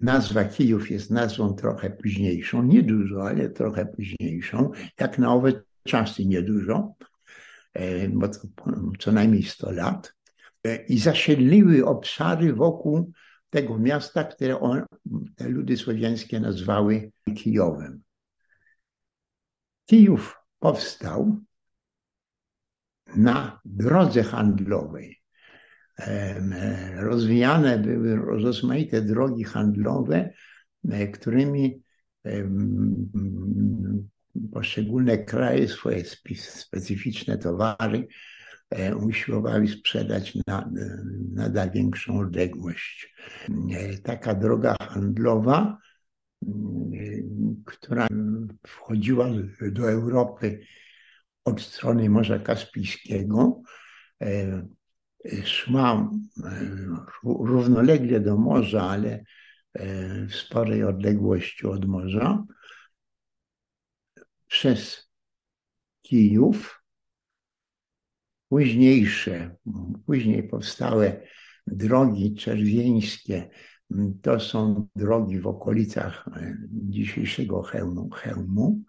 Nazwa 0.00 0.44
Kijów 0.44 0.90
jest 0.90 1.10
nazwą 1.10 1.54
trochę 1.54 1.90
późniejszą, 1.90 2.62
nie 2.62 2.82
dużo, 2.82 3.28
ale 3.28 3.50
trochę 3.50 3.86
późniejszą, 3.86 4.70
jak 5.00 5.18
na 5.18 5.34
owe 5.34 5.52
czasy 5.84 6.26
niedużo, 6.26 6.94
bo 8.12 8.28
to 8.28 8.38
co 8.98 9.12
najmniej 9.12 9.42
100 9.42 9.72
lat, 9.72 10.14
e, 10.64 10.76
i 10.76 10.98
zasiedliły 10.98 11.86
obszary 11.86 12.52
wokół 12.52 13.12
tego 13.50 13.78
miasta, 13.78 14.24
które 14.24 14.60
on, 14.60 14.82
te 15.36 15.48
ludy 15.48 15.76
słowiańskie 15.76 16.40
nazwały 16.40 17.12
Kijowem. 17.36 18.02
Kijów 19.86 20.36
powstał 20.58 21.36
na 23.16 23.60
drodze 23.64 24.22
handlowej. 24.22 25.20
E, 25.98 27.02
rozwijane 27.02 27.78
były 27.78 28.16
rozmaite 28.16 29.02
drogi 29.02 29.44
handlowe, 29.44 30.32
którymi 31.12 31.82
poszczególne 34.52 35.18
kraje 35.18 35.68
swoje 35.68 36.04
specyficzne 36.36 37.38
towary 37.38 38.08
e, 38.70 38.96
usiłowały 38.96 39.68
sprzedać 39.68 40.38
na 40.46 40.70
nadal 41.32 41.70
większą 41.70 42.18
odległość. 42.18 43.14
E, 43.72 43.98
taka 43.98 44.34
droga 44.34 44.76
handlowa, 44.80 45.78
która 47.64 48.06
wchodziła 48.66 49.28
do 49.72 49.90
Europy 49.90 50.60
od 51.44 51.60
strony 51.60 52.10
Morza 52.10 52.38
Kaspijskiego, 52.38 53.62
e, 54.22 54.62
szła 55.44 56.10
równolegle 57.24 58.20
do 58.20 58.36
morza, 58.36 58.82
ale 58.82 59.24
w 60.28 60.34
sporej 60.34 60.84
odległości 60.84 61.66
od 61.66 61.84
morza 61.84 62.44
przez 64.48 65.08
Kijów. 66.02 66.82
Późniejsze, 68.48 69.56
później 70.06 70.48
powstałe 70.48 71.20
drogi 71.66 72.34
czerwieńskie, 72.34 73.50
to 74.22 74.40
są 74.40 74.88
drogi 74.96 75.40
w 75.40 75.46
okolicach 75.46 76.28
e, 76.28 76.56
dzisiejszego 76.70 77.62
Chełmu, 77.62 78.10
Chełmu. 78.10 78.82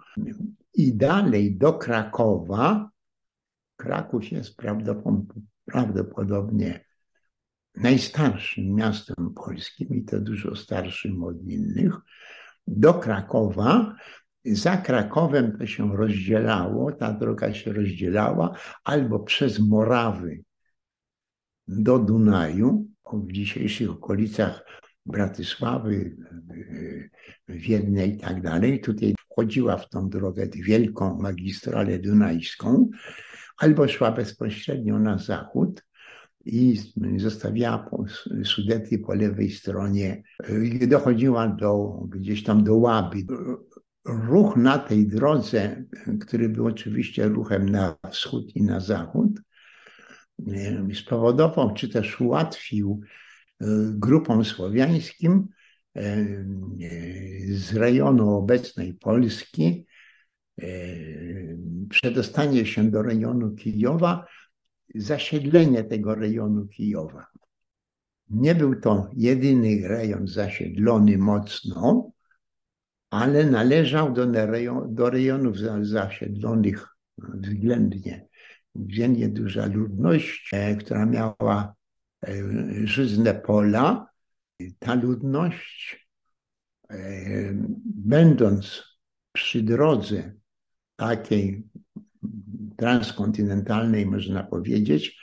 I 0.73 0.95
dalej 0.95 1.57
do 1.57 1.73
Krakowa. 1.73 2.89
Kraków 3.75 4.31
jest 4.31 4.57
prawdopodobnie 5.65 6.85
najstarszym 7.75 8.75
miastem 8.75 9.33
polskim 9.35 9.89
i 9.89 10.03
to 10.03 10.19
dużo 10.19 10.55
starszym 10.55 11.23
od 11.23 11.41
innych. 11.41 11.93
Do 12.67 12.93
Krakowa 12.93 13.95
za 14.45 14.77
Krakowem 14.77 15.57
to 15.57 15.67
się 15.67 15.97
rozdzielało, 15.97 16.91
ta 16.91 17.13
droga 17.13 17.53
się 17.53 17.73
rozdzielała 17.73 18.55
albo 18.83 19.19
przez 19.19 19.59
Morawy 19.59 20.43
do 21.67 21.99
Dunaju, 21.99 22.87
w 23.13 23.31
dzisiejszych 23.31 23.91
okolicach 23.91 24.65
Bratysławy, 25.05 26.17
Wiednia 27.47 28.05
i 28.05 28.17
tak 28.17 28.41
dalej. 28.41 28.81
Tutaj 28.81 29.15
wchodziła 29.31 29.77
w 29.77 29.89
tą 29.89 30.09
drogę 30.09 30.47
wielką 30.47 31.21
magistralę 31.21 31.99
dunajską, 31.99 32.89
albo 33.57 33.87
szła 33.87 34.11
bezpośrednio 34.11 34.99
na 34.99 35.17
zachód 35.17 35.85
i 36.45 36.81
zostawiała 37.17 37.89
Sudety 38.43 38.99
po 38.99 39.13
lewej 39.13 39.51
stronie. 39.51 40.23
Dochodziła 40.87 41.47
do, 41.47 42.03
gdzieś 42.09 42.43
tam 42.43 42.63
do 42.63 42.75
Łaby. 42.75 43.17
Ruch 44.09 44.55
na 44.55 44.77
tej 44.77 45.07
drodze, 45.07 45.83
który 46.19 46.49
był 46.49 46.65
oczywiście 46.65 47.27
ruchem 47.27 47.69
na 47.69 47.95
wschód 48.11 48.55
i 48.55 48.63
na 48.63 48.79
zachód, 48.79 49.41
spowodował, 50.93 51.73
czy 51.73 51.89
też 51.89 52.21
ułatwił 52.21 53.01
e, 53.61 53.65
grupom 53.93 54.45
słowiańskim 54.45 55.47
e, 55.95 56.25
z 57.49 57.73
rejonu 57.73 58.29
obecnej 58.29 58.93
Polski 58.93 59.85
e, 60.61 60.65
przedostanie 61.89 62.65
się 62.65 62.91
do 62.91 63.01
rejonu 63.01 63.55
Kijowa, 63.55 64.25
zasiedlenie 64.95 65.83
tego 65.83 66.15
rejonu 66.15 66.67
Kijowa. 66.67 67.27
Nie 68.29 68.55
był 68.55 68.75
to 68.81 69.09
jedyny 69.13 69.87
rejon 69.87 70.27
zasiedlony 70.27 71.17
mocno, 71.17 72.11
ale 73.09 73.45
należał 73.45 74.13
do, 74.13 74.25
do 74.87 75.09
rejonów 75.09 75.57
zasiedlonych 75.81 76.87
względnie 77.17 78.29
względnie 78.75 79.29
duża 79.29 79.65
ludność, 79.65 80.49
e, 80.53 80.75
która 80.75 81.05
miała 81.05 81.75
e, 82.27 82.33
żyzne 82.83 83.33
pola. 83.33 84.09
Ta 84.79 84.93
ludność, 84.93 86.07
e, 86.89 86.95
będąc 87.85 88.83
przy 89.31 89.63
drodze 89.63 90.33
takiej 90.95 91.63
transkontynentalnej, 92.77 94.05
można 94.05 94.43
powiedzieć, 94.43 95.19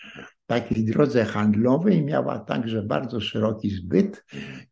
takiej 0.46 0.84
drodze 0.84 1.24
handlowej, 1.24 2.04
miała 2.04 2.38
także 2.38 2.82
bardzo 2.82 3.20
szeroki 3.20 3.70
zbyt 3.70 4.24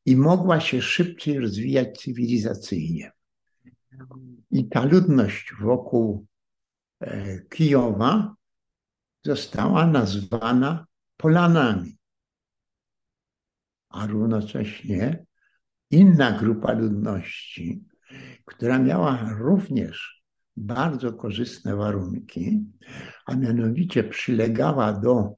i 0.06 0.16
mogła 0.16 0.60
się 0.60 0.82
szybciej 0.82 1.38
rozwijać 1.38 1.98
cywilizacyjnie. 2.00 3.12
I 4.50 4.68
ta 4.68 4.84
ludność 4.84 5.52
wokół 5.60 6.26
Kijowa 7.50 8.34
została 9.22 9.86
nazwana 9.86 10.86
Polanami. 11.16 11.98
A 13.88 14.06
równocześnie 14.06 15.24
inna 15.90 16.38
grupa 16.38 16.72
ludności, 16.72 17.84
która 18.44 18.78
miała 18.78 19.34
również 19.38 20.22
bardzo 20.56 21.12
korzystne 21.12 21.76
warunki, 21.76 22.64
a 23.26 23.36
mianowicie 23.36 24.04
przylegała 24.04 24.92
do 24.92 25.34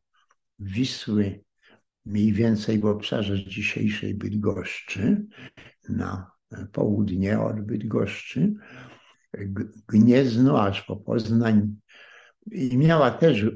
Wisły 0.59 1.45
mniej 2.05 2.33
więcej 2.33 2.79
w 2.79 2.87
obszarze 2.87 3.45
dzisiejszej 3.45 4.15
Bydgoszczy, 4.15 5.27
na 5.89 6.31
południe 6.73 7.41
od 7.41 7.61
Bydgoszczy, 7.61 8.55
Gniezno 9.89 10.63
aż 10.63 10.83
po 10.83 10.97
Poznań. 10.97 11.77
I 12.53 12.79
miała 12.79 13.11
też 13.11 13.47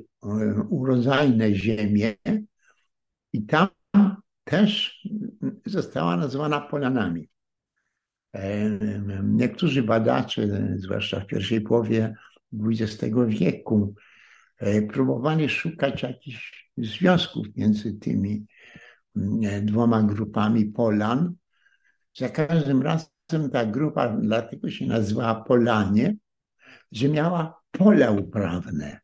urodzajne 0.69 1.55
ziemie. 1.55 2.15
I 3.33 3.47
tam 3.47 3.69
też 4.45 5.01
została 5.67 6.17
nazwana 6.17 6.61
Polanami. 6.61 7.29
E, 8.35 8.71
niektórzy 9.25 9.83
badacze, 9.83 10.49
zwłaszcza 10.77 11.21
w 11.21 11.27
pierwszej 11.27 11.61
połowie 11.61 12.15
XX 12.53 13.15
wieku, 13.29 13.95
e, 14.59 14.83
próbowali 14.83 15.49
szukać 15.49 16.03
jakichś 16.03 16.70
związków 16.85 17.47
między 17.57 17.93
tymi 17.93 18.47
e, 19.17 19.61
dwoma 19.63 20.03
grupami 20.03 20.67
Polan. 20.67 21.35
Za 22.17 22.29
każdym 22.29 22.83
razem 22.83 23.51
ta 23.53 23.67
grupa 23.67 24.09
dlatego 24.09 24.71
się 24.71 24.87
nazywała 24.87 25.35
Polanie, 25.35 26.17
że 26.93 27.09
miała 27.09 27.61
pola 27.71 28.11
uprawne. 28.11 29.01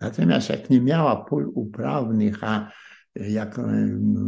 Natomiast 0.00 0.50
jak 0.50 0.70
nie 0.70 0.80
miała 0.80 1.24
pól 1.24 1.52
uprawnych, 1.54 2.44
a 2.44 2.72
jak 3.14 3.60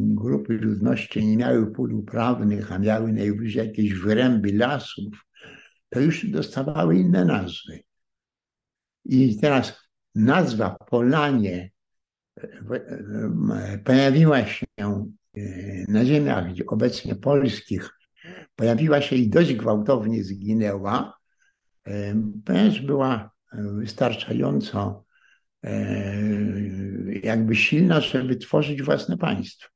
grupy 0.08 0.52
ludności 0.52 1.26
nie 1.26 1.36
miały 1.36 1.72
pól 1.72 1.94
uprawnych, 1.94 2.72
a 2.72 2.78
miały 2.78 3.12
najwyżej 3.12 3.66
jakieś 3.66 3.94
wyręby 3.94 4.52
lasów, 4.52 5.26
to 5.88 6.00
już 6.00 6.26
dostawały 6.26 6.96
inne 6.96 7.24
nazwy. 7.24 7.80
I 9.04 9.38
teraz 9.40 9.88
nazwa 10.14 10.70
Polanie 10.70 11.71
pojawiła 13.84 14.46
się 14.46 14.66
na 15.88 16.04
ziemiach 16.04 16.44
obecnie 16.66 17.14
polskich, 17.14 17.90
pojawiła 18.56 19.00
się 19.00 19.16
i 19.16 19.28
dość 19.28 19.54
gwałtownie 19.54 20.24
zginęła, 20.24 21.18
ponieważ 22.44 22.80
była 22.80 23.30
wystarczająco 23.52 25.04
jakby 27.22 27.56
silna, 27.56 28.00
żeby 28.00 28.36
tworzyć 28.36 28.82
własne 28.82 29.18
państwo. 29.18 29.68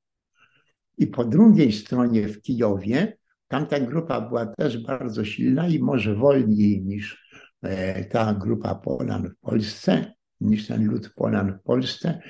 I 0.99 1.07
po 1.07 1.25
drugiej 1.25 1.73
stronie 1.73 2.29
w 2.29 2.43
Kijowie 2.43 3.17
tamta 3.49 3.81
grupa 3.81 4.21
była 4.21 4.47
też 4.47 4.79
bardzo 4.79 5.25
silna 5.25 5.69
i 5.69 5.79
może 5.79 6.15
wolniej 6.15 6.83
niż 6.83 7.29
e, 7.63 8.05
ta 8.05 8.35
grupa 8.35 8.75
Polan 8.75 9.31
w 9.31 9.37
Polsce, 9.41 10.13
niż 10.41 10.67
ten 10.67 10.87
lud 10.87 11.13
Polan 11.15 11.59
w 11.59 11.63
Polsce, 11.63 12.09
e, 12.09 12.23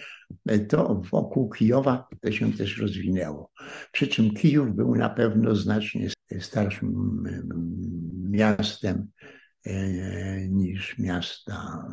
to 0.69 1.03
wokół 1.11 1.51
Kijowa 1.51 2.09
to 2.21 2.33
się 2.33 2.53
też 2.53 2.79
rozwinęło. 2.79 3.51
Przy 3.93 4.09
czym 4.09 4.35
Kijów 4.35 4.75
był 4.75 4.95
na 4.95 5.11
pewno 5.11 5.55
znacznie 5.55 6.11
starszym 6.41 7.23
miastem 8.31 9.11
e, 9.65 10.49
niż 10.49 10.99
miasta 10.99 11.87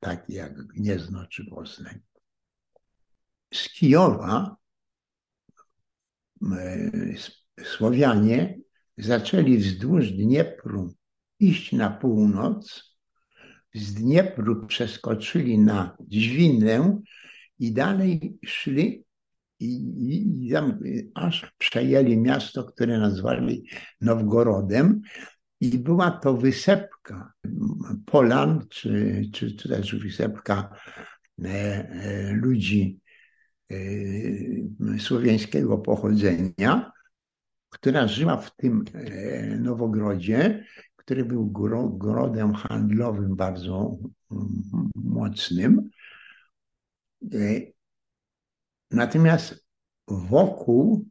takie 0.00 0.34
jak 0.34 0.66
Gniezno 0.66 1.26
czy 1.26 1.44
Poznań. 1.44 2.00
Z 3.54 3.68
Kijowa 3.68 4.56
e, 6.52 6.90
Słowianie 7.64 8.58
zaczęli 8.98 9.58
wzdłuż 9.58 10.10
Dniepru 10.10 10.94
iść 11.40 11.72
na 11.72 11.90
północ, 11.90 12.94
z 13.74 13.94
Dniepru 13.94 14.66
przeskoczyli 14.66 15.58
na 15.58 15.96
Dźwinę 16.00 17.00
i 17.58 17.72
dalej 17.72 18.38
szli 18.46 19.04
i, 19.60 19.66
i, 19.66 20.46
i 20.46 20.52
tam 20.52 20.78
aż 21.14 21.52
przejęli 21.58 22.16
miasto, 22.16 22.64
które 22.64 22.98
nazwali 22.98 23.68
Nowgorodem 24.00 25.00
i 25.60 25.78
była 25.78 26.10
to 26.10 26.36
wysepka 26.36 27.32
Polan, 28.06 28.66
czy, 28.68 29.22
czy, 29.32 29.56
czy 29.56 29.68
też 29.68 29.96
wysepka 29.96 30.70
e, 31.44 31.48
e, 31.48 32.32
ludzi 32.32 33.00
e, 33.70 33.76
słowiańskiego 34.98 35.78
pochodzenia, 35.78 36.92
która 37.70 38.08
żyła 38.08 38.36
w 38.36 38.56
tym 38.56 38.84
Nowogrodzie, 39.58 40.64
który 40.96 41.24
był 41.24 41.46
grodem 41.98 42.54
handlowym 42.54 43.36
bardzo 43.36 43.98
mocnym. 44.94 45.90
Natomiast 48.90 49.66
wokół 50.08 51.08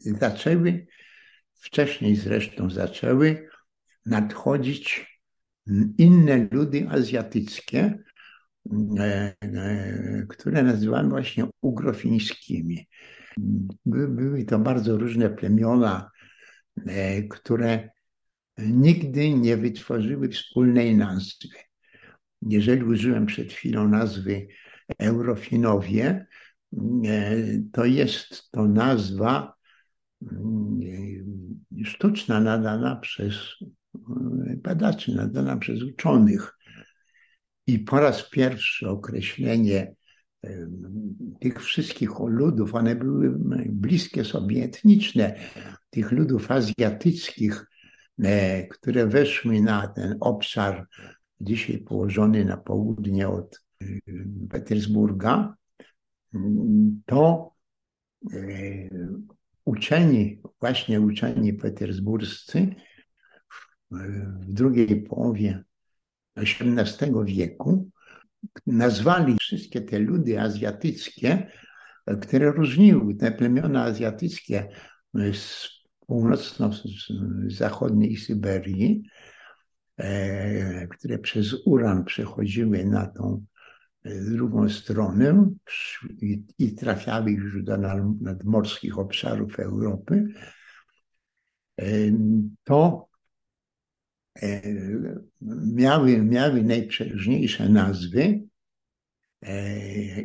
zaczęły 0.00 0.86
wcześniej 1.54 2.16
zresztą 2.16 2.70
zaczęły 2.70 3.48
nadchodzić 4.06 5.16
inne 5.98 6.48
ludy 6.50 6.86
azjatyckie, 6.88 7.98
e, 8.98 9.34
e, 9.40 10.26
które 10.28 10.62
nazywamy 10.62 11.08
właśnie 11.08 11.46
ugrofińskimi. 11.60 12.88
Były 13.86 14.44
to 14.44 14.58
bardzo 14.58 14.98
różne 14.98 15.30
plemiona, 15.30 16.10
które 17.30 17.90
nigdy 18.58 19.30
nie 19.30 19.56
wytworzyły 19.56 20.28
wspólnej 20.28 20.96
nazwy. 20.96 21.65
Jeżeli 22.48 22.84
użyłem 22.84 23.26
przed 23.26 23.52
chwilą 23.52 23.88
nazwy 23.88 24.46
Eurofinowie, 24.98 26.26
to 27.72 27.84
jest 27.84 28.50
to 28.50 28.68
nazwa 28.68 29.54
sztuczna 31.84 32.40
nadana 32.40 32.96
przez 32.96 33.34
badaczy, 34.56 35.14
nadana 35.14 35.56
przez 35.56 35.82
uczonych. 35.82 36.58
I 37.66 37.78
po 37.78 38.00
raz 38.00 38.30
pierwszy 38.30 38.88
określenie 38.88 39.94
tych 41.40 41.62
wszystkich 41.64 42.10
ludów, 42.26 42.74
one 42.74 42.96
były 42.96 43.34
bliskie 43.68 44.24
sobie 44.24 44.64
etniczne, 44.64 45.34
tych 45.90 46.12
ludów 46.12 46.50
azjatyckich, 46.50 47.66
e, 48.22 48.66
które 48.66 49.06
weszły 49.06 49.60
na 49.60 49.88
ten 49.88 50.16
obszar 50.20 50.86
dzisiaj 51.40 51.78
położony 51.78 52.44
na 52.44 52.56
południe 52.56 53.28
od 53.28 53.62
e, 53.82 53.86
Petersburga, 54.50 55.56
to 57.06 57.52
e, 58.32 58.36
uczeni, 59.64 60.42
właśnie 60.60 61.00
uczeni 61.00 61.52
petersburscy 61.52 62.74
w 64.40 64.52
drugiej 64.52 65.02
połowie 65.02 65.64
XVIII 66.36 67.12
wieku 67.24 67.90
nazwali 68.66 69.36
wszystkie 69.40 69.80
te 69.80 69.98
ludy 69.98 70.40
azjatyckie, 70.40 71.50
które 72.20 72.52
różniły 72.52 73.14
te 73.14 73.32
plemiona 73.32 73.84
azjatyckie 73.84 74.68
z 75.32 75.68
północno-zachodniej 76.06 78.16
Syberii, 78.16 79.02
które 80.90 81.18
przez 81.18 81.54
Uran 81.66 82.04
przechodziły 82.04 82.84
na 82.84 83.06
tą 83.06 83.44
e, 84.04 84.20
drugą 84.20 84.68
stronę 84.68 85.50
i 86.58 86.74
trafiały 86.74 87.30
już 87.30 87.62
do 87.62 87.76
nadmorskich 88.20 88.98
obszarów 88.98 89.58
Europy, 89.60 90.26
e, 91.80 91.86
to 92.64 93.08
miały, 95.74 96.22
miały 96.22 96.62
najprzeróżniejsze 96.62 97.68
nazwy 97.68 98.40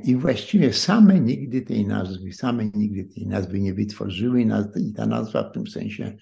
i 0.04 0.16
właściwie 0.16 0.74
same 0.74 1.20
nigdy 1.20 1.62
tej 1.62 1.88
nazwy, 1.88 2.34
same 2.34 2.66
nigdy 2.66 3.14
tej 3.14 3.28
nazwy 3.28 3.60
nie 3.60 3.74
wytworzyły 3.74 4.42
i 4.76 4.94
ta 4.94 5.06
nazwa 5.06 5.50
w 5.50 5.54
tym 5.54 5.68
sensie 5.68 6.18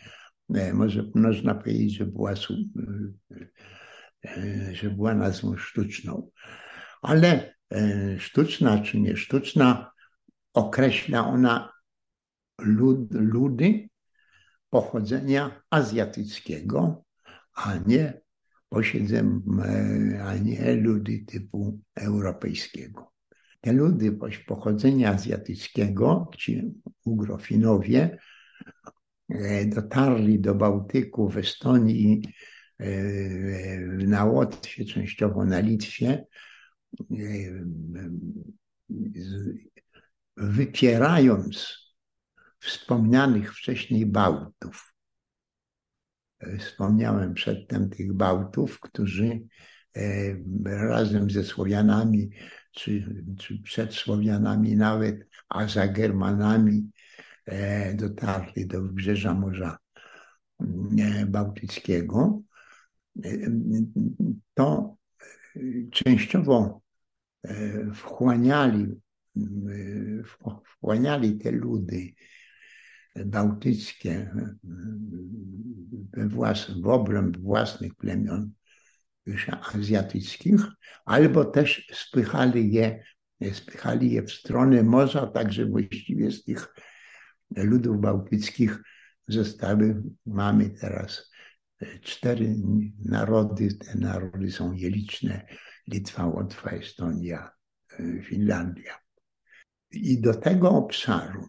może 0.73 1.03
można 1.15 1.55
powiedzieć, 1.55 1.93
że 1.93 2.05
była, 2.05 2.33
że 4.71 4.89
była 4.89 5.15
nazwą 5.15 5.57
sztuczną. 5.57 6.31
Ale 7.01 7.55
sztuczna 8.17 8.79
czy 8.79 8.99
nie 8.99 9.17
sztuczna, 9.17 9.91
określa 10.53 11.27
ona 11.27 11.73
lud, 12.59 13.13
ludy 13.13 13.89
pochodzenia 14.69 15.61
azjatyckiego, 15.69 17.03
a 17.53 17.77
nie 17.87 18.21
posiedzem, 18.69 19.43
a 20.23 20.37
nie 20.37 20.75
ludy 20.75 21.25
typu 21.27 21.79
europejskiego. 21.95 23.11
Te 23.61 23.73
ludy 23.73 24.19
pochodzenia 24.47 25.11
azjatyckiego, 25.11 26.31
ci 26.37 26.73
Ugrofinowie, 27.05 28.01
e, 28.01 28.91
dotarli 29.65 30.39
do 30.39 30.55
Bałtyku 30.55 31.29
w 31.29 31.37
Estonii, 31.37 32.21
e, 32.79 32.87
na 33.87 34.25
Łotwie, 34.25 34.85
częściowo 34.85 35.45
na 35.45 35.59
Litwie, 35.59 36.25
e, 37.11 37.15
wypierając 40.37 41.79
wspomnianych 42.59 43.55
wcześniej 43.55 44.05
Bałtów. 44.05 44.93
Wspomniałem 46.59 47.33
przedtem 47.33 47.89
tych 47.89 48.13
Bałtów, 48.13 48.79
którzy 48.79 49.41
e, 49.95 50.01
razem 50.65 51.31
ze 51.31 51.43
Słowianami, 51.43 52.29
czy, 52.71 53.23
czy 53.39 53.61
przed 53.61 53.93
Słowianami 53.93 54.75
nawet, 54.75 55.27
a 55.49 55.67
za 55.67 55.87
Germanami 55.87 56.77
e, 56.77 56.98
dotarli 57.93 58.67
do 58.67 58.81
wybrzeża 58.81 59.33
Morza 59.33 59.77
e, 60.59 61.25
Bałtyckiego, 61.25 62.41
to 64.53 64.95
częściowo 65.91 66.81
wchłaniali, 67.93 69.01
wchłaniali 70.65 71.37
te 71.37 71.51
ludy 71.51 72.13
bałtyckie 73.25 74.31
we 76.11 76.27
włas, 76.27 76.71
w 76.81 76.87
obręb 76.87 77.37
własnych 77.37 77.95
plemion 77.95 78.51
azjatyckich, 79.73 80.61
albo 81.05 81.45
też 81.45 81.87
spychali 81.93 82.73
je, 82.73 83.03
spychali 83.53 84.11
je 84.11 84.23
w 84.23 84.31
stronę 84.31 84.83
morza, 84.83 85.27
także 85.27 85.65
właściwie 85.65 86.31
z 86.31 86.43
tych 86.43 86.73
ludów 87.55 88.01
bałtyckich 88.01 88.79
zostały, 89.27 90.03
mamy 90.25 90.69
teraz 90.69 91.31
cztery 92.01 92.55
narody, 93.05 93.73
te 93.73 93.97
narody 93.97 94.51
są 94.51 94.73
nieliczne, 94.73 95.45
Litwa, 95.87 96.25
Łotwa, 96.25 96.69
Estonia, 96.69 97.51
Finlandia. 98.23 98.99
I 99.91 100.21
do 100.21 100.33
tego 100.33 100.69
obszaru 100.69 101.47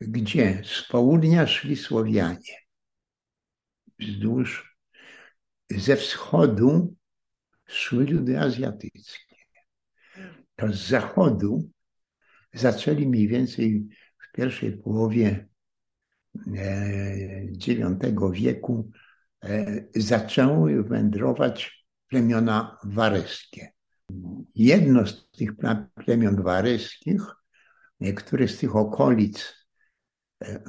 gdzie 0.00 0.62
z 0.64 0.88
południa 0.88 1.46
szli 1.46 1.76
Słowianie, 1.76 2.58
wzdłuż, 3.98 4.76
ze 5.70 5.96
wschodu 5.96 6.96
szły 7.66 8.04
ludy 8.04 8.40
azjatyckie. 8.40 9.36
To 10.56 10.72
z 10.72 10.88
zachodu 10.88 11.70
zaczęli 12.54 13.08
mniej 13.08 13.28
więcej 13.28 13.88
pierwszej 14.36 14.72
połowie 14.72 15.48
IX 17.52 18.04
e, 18.04 18.32
wieku 18.32 18.90
e, 19.44 19.84
zaczęły 19.96 20.84
wędrować 20.84 21.86
plemiona 22.08 22.78
wareskie. 22.84 23.72
Jedno 24.54 25.06
z 25.06 25.30
tych 25.30 25.50
plemion 25.94 26.42
wareskich, 26.42 27.22
niektóre 28.00 28.48
z 28.48 28.58
tych 28.58 28.76
okolic 28.76 29.66
E, 30.44 30.48
e, 30.48 30.62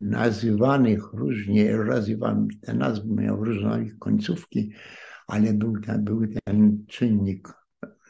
nazywanych 0.00 1.12
różnie, 1.12 1.76
nazywam, 1.76 2.48
te 2.60 2.74
nazwy 2.74 3.14
miały 3.14 3.46
różne 3.46 3.84
końcówki, 3.98 4.72
ale 5.26 5.52
był 5.52 5.80
był 5.98 6.26
ten 6.44 6.84
czynnik 6.86 7.48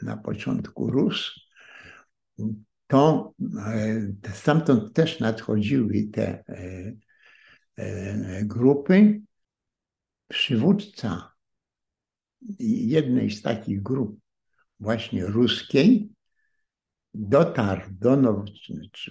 na 0.03 0.17
początku 0.17 0.91
rósł, 0.91 1.41
to 2.89 3.35
e, 3.67 4.33
stamtąd 4.35 4.93
też 4.93 5.21
nadchodziły 5.21 6.09
te 6.13 6.45
grupy. 8.43 9.21
Przywódca 10.29 11.33
jednej 12.59 13.31
z 13.31 13.43
takich 13.43 13.83
grup, 13.83 14.19
właśnie 14.81 15.27
ruskiej, 15.27 16.09
dotarł 17.15 17.83
do 17.91 18.17
Nowoczesu. 18.17 19.11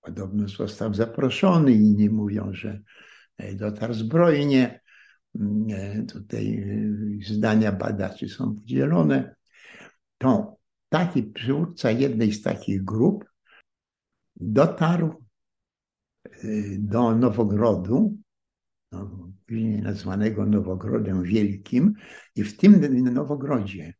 Podobno 0.00 0.48
został 0.48 0.94
zaproszony, 0.94 1.72
inni 1.72 2.10
mówią, 2.10 2.54
że 2.54 2.80
e, 3.38 3.54
dotarł 3.54 3.94
zbrojnie. 3.94 4.80
Mm, 5.34 5.66
e, 5.70 6.02
tutaj 6.02 6.56
e, 6.56 7.34
zdania 7.34 7.72
badaczy 7.72 8.28
są 8.28 8.54
podzielone. 8.54 9.34
To 10.18 10.56
taki 10.92 11.22
przywódca 11.22 11.90
jednej 11.90 12.32
z 12.32 12.42
takich 12.42 12.84
grup 12.84 13.24
dotarł 14.36 15.24
do 16.78 17.16
Nowogrodu, 17.16 18.16
no, 18.92 19.30
później 19.46 19.82
nazwanego 19.82 20.46
Nowogrodem 20.46 21.22
Wielkim, 21.22 21.94
i 22.36 22.44
w 22.44 22.56
tym 22.56 23.04
Nowogrodzie 23.14 23.94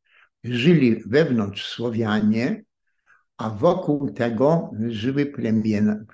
żyli 0.45 1.03
wewnątrz 1.07 1.67
Słowianie, 1.67 2.65
a 3.37 3.51
wokół 3.51 4.13
tego 4.13 4.71
żyły 4.89 5.27
plemiona, 5.27 6.05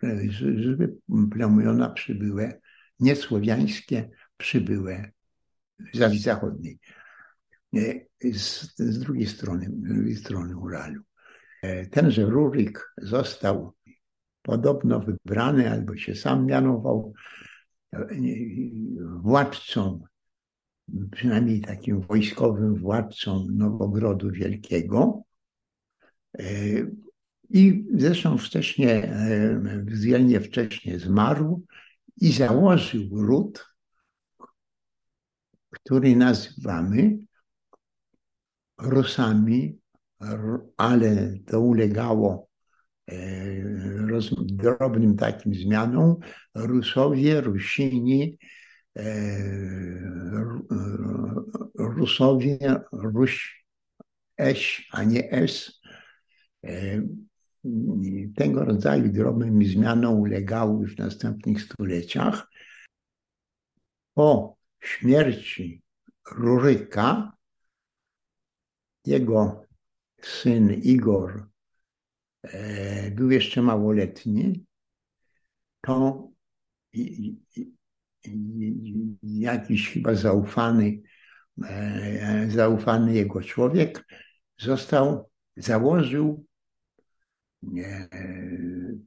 żyły 0.57 0.97
plemiona 1.31 1.91
przybyłe, 1.91 2.61
niesłowiańskie, 3.01 4.11
przybyłe 4.37 5.11
z 5.95 6.03
Azji 6.03 6.21
Zachodniej. 6.21 6.79
E, 7.77 8.33
z, 8.33 8.75
z, 8.77 8.99
drugiej 8.99 9.27
strony, 9.27 9.65
z 9.65 9.95
drugiej 9.95 10.17
strony 10.17 10.57
Uralu. 10.57 11.03
E, 11.63 11.87
tenże 11.87 12.23
Rurik 12.23 12.93
został 13.03 13.73
podobno 14.43 15.01
wybrany, 15.01 15.71
albo 15.71 15.97
się 15.97 16.15
sam 16.15 16.47
mianował 16.47 17.13
e, 17.93 18.09
władcą, 19.23 20.03
przynajmniej 21.13 21.61
takim 21.61 22.01
wojskowym 22.01 22.75
władcą 22.75 23.47
Nowogrodu 23.51 24.31
Wielkiego 24.31 25.23
I 27.51 27.85
zresztą 27.95 28.39
wcześniej, 28.39 29.03
względnie 29.85 30.41
wcześniej 30.41 30.99
zmarł 30.99 31.63
i 32.21 32.33
założył 32.33 33.09
ród, 33.13 33.67
który 35.71 36.17
nazywamy 36.17 37.19
Rusami, 38.79 39.79
ale 40.77 41.35
to 41.47 41.61
ulegało 41.61 42.49
roz, 44.07 44.35
drobnym 44.43 45.17
takim 45.17 45.55
zmianom. 45.55 46.17
Rusowie, 46.55 47.41
Rusini, 47.41 48.39
Rusowie, 51.79 52.59
Ruś, 52.93 53.65
Eś, 54.39 54.89
a 54.93 55.05
nie 55.05 55.33
S. 55.33 55.81
Tego 58.37 58.65
rodzaju 58.65 59.13
drobnym 59.13 59.65
zmianom 59.65 60.21
ulegały 60.21 60.87
w 60.87 60.99
następnych 60.99 61.63
stuleciach. 61.63 62.51
Po 64.15 64.57
śmierci 64.81 65.83
Ruryka, 66.33 67.33
jego 69.09 69.67
syn 70.23 70.73
Igor 70.73 71.49
był 73.13 73.31
jeszcze 73.31 73.63
małoletni, 73.63 74.67
to 75.81 76.29
jakiś 79.23 79.91
chyba 79.91 80.15
zaufany, 80.15 81.03
zaufany 82.49 83.15
jego 83.15 83.43
człowiek 83.43 84.05
został, 84.59 85.31
założył 85.57 86.47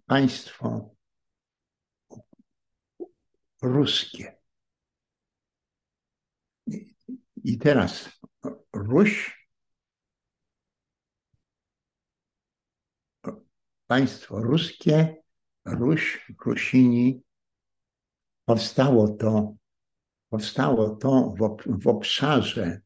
państwo 0.06 0.96
ruskie. 3.62 4.36
I 7.44 7.58
teraz 7.58 8.20
Ruś, 8.74 9.41
państwo 13.92 14.40
ruskie, 14.40 15.16
Ruś, 15.66 16.32
Rusini, 16.46 17.22
powstało 18.46 19.08
to, 19.08 19.56
powstało 20.30 20.90
to 20.90 21.36
w, 21.66 21.88
obszarze, 21.88 22.82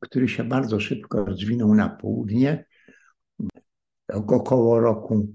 który 0.00 0.28
się 0.28 0.44
bardzo 0.44 0.80
szybko 0.80 1.24
rozwinął 1.24 1.74
na 1.74 1.88
południe, 1.88 2.66
około 4.08 4.80
roku 4.80 5.34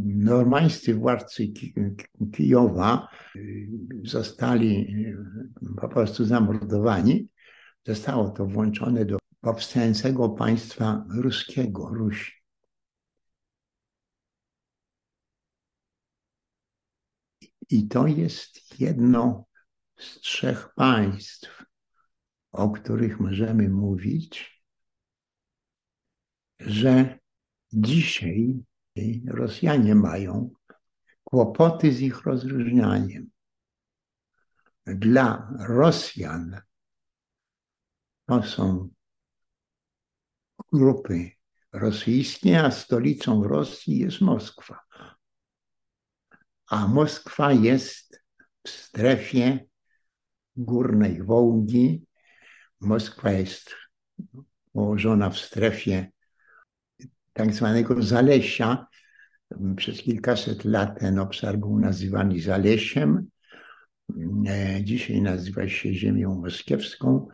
Normańscy 0.05 0.95
władcy 0.95 1.47
Kijowa 2.33 3.07
zostali 4.03 4.95
po 5.81 5.89
prostu 5.89 6.25
zamordowani. 6.25 7.30
Zostało 7.85 8.29
to 8.29 8.45
włączone 8.45 9.05
do 9.05 9.17
powstającego 9.41 10.29
państwa 10.29 11.05
ruskiego, 11.09 11.89
Rusi. 11.89 12.31
I 17.69 17.87
to 17.87 18.07
jest 18.07 18.79
jedno 18.79 19.45
z 19.97 20.19
trzech 20.19 20.73
państw, 20.75 21.63
o 22.51 22.69
których 22.69 23.19
możemy 23.19 23.69
mówić, 23.69 24.63
że 26.59 27.19
dzisiaj 27.73 28.63
Rosjanie 29.27 29.95
mają 29.95 30.49
kłopoty 31.23 31.93
z 31.93 32.01
ich 32.01 32.21
rozróżnianiem. 32.21 33.29
Dla 34.85 35.53
Rosjan 35.59 36.61
to 38.25 38.43
są 38.43 38.89
grupy 40.73 41.31
rosyjskie, 41.71 42.63
a 42.63 42.71
stolicą 42.71 43.43
Rosji 43.43 43.97
jest 43.97 44.21
Moskwa 44.21 44.79
a 46.71 46.87
Moskwa 46.87 47.53
jest 47.53 48.23
w 48.63 48.69
strefie 48.69 49.59
górnej 50.55 51.23
Wołgi. 51.23 52.05
Moskwa 52.79 53.31
jest 53.31 53.75
położona 54.73 55.29
w 55.29 55.37
strefie 55.37 56.11
tak 57.33 57.53
zwanego 57.53 58.03
Zalesia. 58.03 58.87
Przez 59.75 60.01
kilkaset 60.01 60.65
lat 60.65 60.99
ten 60.99 61.19
obszar 61.19 61.57
był 61.57 61.79
nazywany 61.79 62.41
Zalesiem. 62.41 63.27
Dzisiaj 64.81 65.21
nazywa 65.21 65.67
się 65.67 65.93
ziemią 65.93 66.35
moskiewską. 66.35 67.27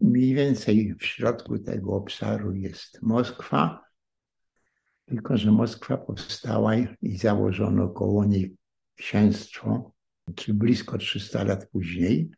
Mniej 0.00 0.34
więcej 0.34 0.94
w 0.94 1.04
środku 1.04 1.58
tego 1.58 1.92
obszaru 1.92 2.54
jest 2.54 3.02
Moskwa, 3.02 3.84
tylko 5.04 5.36
że 5.36 5.52
Moskwa 5.52 5.96
powstała 5.96 6.72
i 7.02 7.16
założono 7.16 7.88
koło 7.88 8.24
niej 8.24 8.56
księstwo, 8.96 9.92
czy 10.36 10.54
blisko 10.54 10.98
300 10.98 11.44
lat 11.44 11.68
później, 11.70 12.30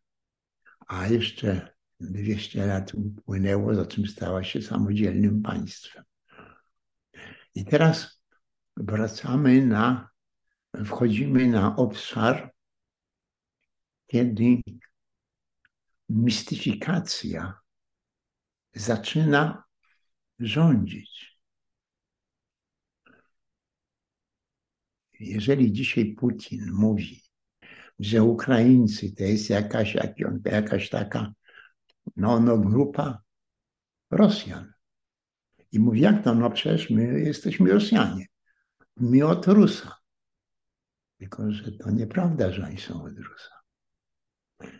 a 0.86 1.06
jeszcze 1.06 1.74
200 2.00 2.66
lat 2.66 2.94
upłynęło, 2.94 3.74
za 3.74 3.86
czym 3.86 4.06
stała 4.06 4.44
się 4.44 4.62
samodzielnym 4.62 5.42
państwem. 5.42 6.04
I 7.54 7.64
teraz 7.64 8.22
wracamy 8.76 9.66
na, 9.66 10.08
wchodzimy 10.84 11.46
na 11.46 11.76
obszar, 11.76 12.52
kiedy 14.06 14.62
mistyfikacja 16.08 17.60
zaczyna 18.74 19.64
rządzić. 20.38 21.34
jeżeli 25.24 25.72
dzisiaj 25.72 26.14
Putin 26.14 26.72
mówi, 26.72 27.22
że 27.98 28.22
Ukraińcy 28.22 29.14
to 29.14 29.22
jest 29.22 29.50
jakaś, 29.50 29.96
jakaś 30.44 30.90
taka 30.90 31.32
no, 32.16 32.40
no, 32.40 32.59
grupa 32.59 33.22
Rosjan. 34.11 34.72
I 35.72 35.78
mówi, 35.78 36.00
jak 36.00 36.24
to? 36.24 36.34
No 36.34 36.50
przecież 36.50 36.90
my 36.90 37.20
jesteśmy 37.20 37.72
Rosjanie. 37.72 38.26
My 38.96 39.26
od 39.26 39.46
Rusa. 39.46 39.96
Tylko, 41.18 41.52
że 41.52 41.72
to 41.72 41.90
nieprawda, 41.90 42.52
że 42.52 42.64
oni 42.64 42.80
są 42.80 43.05
od 43.05 43.18
Rusa. 43.18 43.55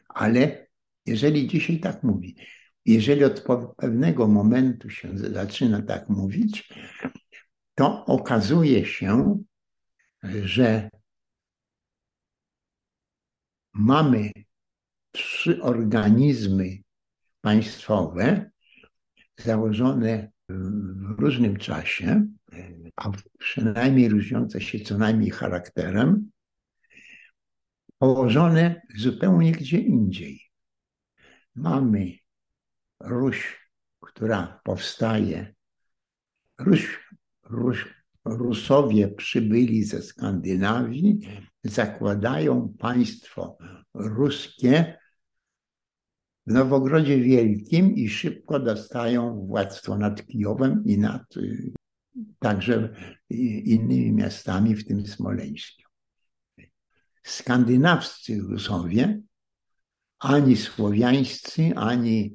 Ale 0.09 0.64
jeżeli 1.07 1.49
dzisiaj 1.49 1.81
tak 1.81 2.03
mówi, 2.03 2.37
jeżeli 2.85 3.25
od 3.25 3.45
pewnego 3.77 4.29
momentu 4.29 4.91
się 4.91 5.19
zaczyna 5.19 5.83
tak 5.83 6.09
mówić, 6.09 6.73
to 7.75 8.05
okazuje 8.07 8.87
się, 8.87 9.39
że 10.45 10.91
mamy 13.73 14.31
trzy 15.13 15.63
organizmy 15.63 16.79
państwowe 17.41 18.51
założone 19.37 20.31
w 20.49 21.21
różnym 21.21 21.57
czasie, 21.57 22.27
a 22.97 23.11
przynajmniej 23.39 24.09
różniące 24.09 24.61
się 24.61 24.81
co 24.81 24.99
najmniej 24.99 25.31
charakterem, 25.31 26.31
położone 27.99 28.83
zupełnie 28.97 29.53
gdzie 29.53 29.79
indziej. 29.79 30.44
Mamy 31.55 32.13
Ruś, 33.01 33.69
która 34.01 34.61
powstaje. 34.65 35.55
Ruś, 36.59 37.11
Ruś, 37.43 37.95
Rusowie 38.25 39.09
przybyli 39.09 39.85
ze 39.85 40.03
Skandynawii, 40.03 41.21
zakładają 41.65 42.75
państwo 42.79 43.59
ruskie 43.95 44.99
w 46.47 46.53
Nowogrodzie 46.53 47.21
Wielkim 47.21 47.95
i 47.95 48.09
szybko 48.09 48.61
dostają 48.61 49.47
władztwo 49.47 49.99
nad 49.99 50.27
Kijowem 50.27 50.83
i 50.87 50.99
nad 50.99 51.35
także 52.39 52.95
innymi 53.65 54.13
miastami, 54.13 54.77
w 54.77 54.87
tym 54.87 55.07
Smoleńskiem. 55.07 55.87
Skandynawscy 57.23 58.41
Rusowie, 58.41 59.21
ani 60.25 60.57
słowiańscy, 60.57 61.73
ani, 61.77 62.35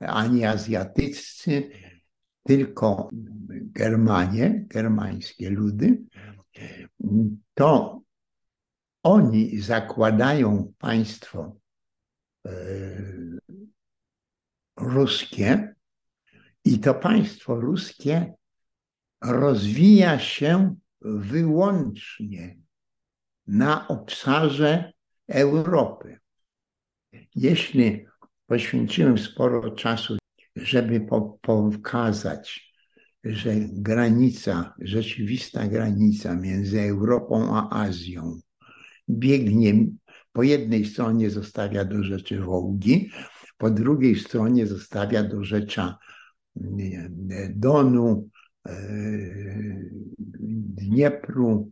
ani 0.00 0.44
azjatyccy, 0.44 1.70
tylko 2.42 3.10
Germanie, 3.72 4.64
germańskie 4.68 5.50
ludy, 5.50 6.02
to 7.54 8.00
oni 9.02 9.60
zakładają 9.60 10.72
państwo 10.78 11.56
e, 12.46 12.50
ruskie 14.76 15.74
i 16.64 16.78
to 16.78 16.94
państwo 16.94 17.60
ruskie 17.60 18.34
rozwija 19.24 20.18
się 20.18 20.76
wyłącznie 21.00 22.56
na 23.46 23.88
obszarze 23.88 24.92
Europy. 25.28 26.18
Jeśli 27.34 28.06
poświęciłem 28.46 29.18
sporo 29.18 29.70
czasu, 29.70 30.16
żeby 30.56 31.06
pokazać, 31.42 32.72
że 33.24 33.54
granica, 33.72 34.74
rzeczywista 34.80 35.66
granica 35.66 36.34
między 36.34 36.80
Europą 36.80 37.56
a 37.56 37.82
Azją 37.82 38.40
biegnie 39.08 39.86
po 40.32 40.42
jednej 40.42 40.84
stronie 40.84 41.30
zostawia 41.30 41.84
do 41.84 42.02
rzeczy 42.02 42.40
Wołgi, 42.40 43.10
po 43.58 43.70
drugiej 43.70 44.16
stronie 44.16 44.66
zostawia 44.66 45.22
do 45.22 45.44
rzecza 45.44 45.98
Donu, 47.54 48.28
e, 48.68 48.76
Dniepru, 50.48 51.70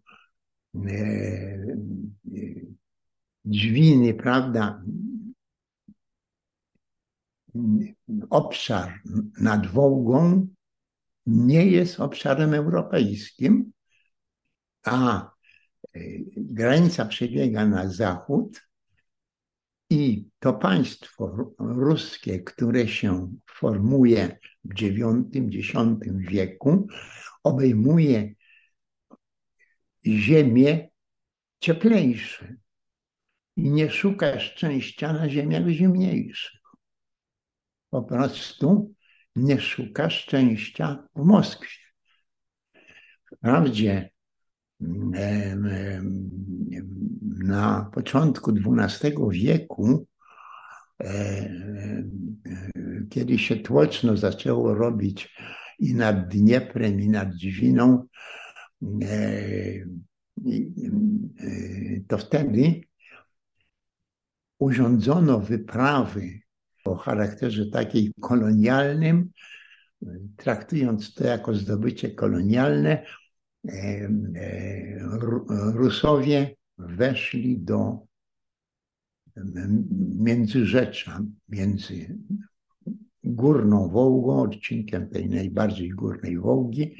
e, 0.74 1.66
Dźwiny, 3.44 4.14
prawda? 4.14 4.82
Obszar 8.30 9.00
nad 9.40 9.66
Wołgą 9.66 10.48
nie 11.26 11.66
jest 11.66 12.00
obszarem 12.00 12.54
europejskim, 12.54 13.72
a 14.84 15.22
e, 15.22 16.00
granica 16.36 17.04
przebiega 17.04 17.66
na 17.66 17.88
zachód 17.88 18.60
i 19.90 20.28
to 20.38 20.52
państwo 20.52 21.52
ruskie, 21.58 22.40
które 22.40 22.88
się 22.88 23.32
formuje 23.50 24.38
w 24.64 24.82
IX-X 24.82 25.72
wieku, 26.04 26.86
obejmuje 27.44 28.34
ziemie 30.06 30.88
cieplejsze 31.60 32.56
i 33.56 33.70
nie 33.70 33.90
szuka 33.90 34.40
szczęścia 34.40 35.12
na 35.12 35.28
ziemiach 35.28 35.68
zimniejszych. 35.68 36.63
Po 37.94 38.02
prostu 38.02 38.94
nie 39.36 39.60
szuka 39.60 40.10
szczęścia 40.10 41.08
w 41.16 41.24
Moskwie. 41.24 41.78
Wprawdzie 43.32 44.10
na 47.44 47.90
początku 47.92 48.52
XII 48.76 49.14
wieku, 49.30 50.06
kiedy 53.10 53.38
się 53.38 53.56
tłoczno 53.56 54.16
zaczęło 54.16 54.74
robić 54.74 55.36
i 55.78 55.94
nad 55.94 56.28
Dnieprem, 56.28 57.00
i 57.00 57.08
nad 57.08 57.34
Dźwiną, 57.34 58.06
to 62.08 62.18
wtedy 62.18 62.80
urządzono 64.58 65.40
wyprawy 65.40 66.43
o 66.84 66.94
charakterze 66.94 67.66
takiej 67.66 68.12
kolonialnym, 68.20 69.30
traktując 70.36 71.14
to 71.14 71.24
jako 71.24 71.54
zdobycie 71.54 72.10
kolonialne, 72.10 73.06
Rusowie 75.74 76.56
weszli 76.78 77.58
do 77.58 77.98
Międzyrzecza, 80.18 81.20
między 81.48 82.18
Górną 83.24 83.88
Wołgą, 83.88 84.42
odcinkiem 84.42 85.08
tej 85.08 85.28
najbardziej 85.28 85.90
górnej 85.90 86.38
Wołgi 86.38 86.96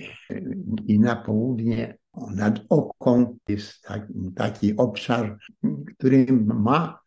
i 0.87 0.99
na 0.99 1.17
południe 1.17 1.99
nad 2.35 2.61
Oką 2.69 3.37
jest 3.49 3.83
taki, 3.83 4.15
taki 4.37 4.77
obszar, 4.77 5.39
który 5.97 6.27
ma 6.33 6.99
e, 6.99 7.04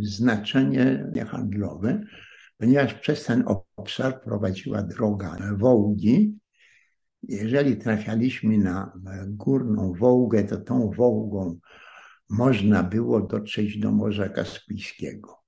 znaczenie 0.00 1.12
handlowe, 1.30 2.00
ponieważ 2.58 2.94
przez 2.94 3.24
ten 3.24 3.44
obszar 3.76 4.22
prowadziła 4.22 4.82
droga 4.82 5.36
Wołgi, 5.56 6.38
jeżeli 7.22 7.76
trafialiśmy 7.76 8.58
na 8.58 8.92
górną 9.26 9.92
Wołgę, 9.92 10.44
to 10.44 10.56
tą 10.56 10.90
Wołgą 10.90 11.58
można 12.30 12.82
było 12.82 13.20
dotrzeć 13.20 13.78
do 13.78 13.92
Morza 13.92 14.28
Kaspijskiego. 14.28 15.38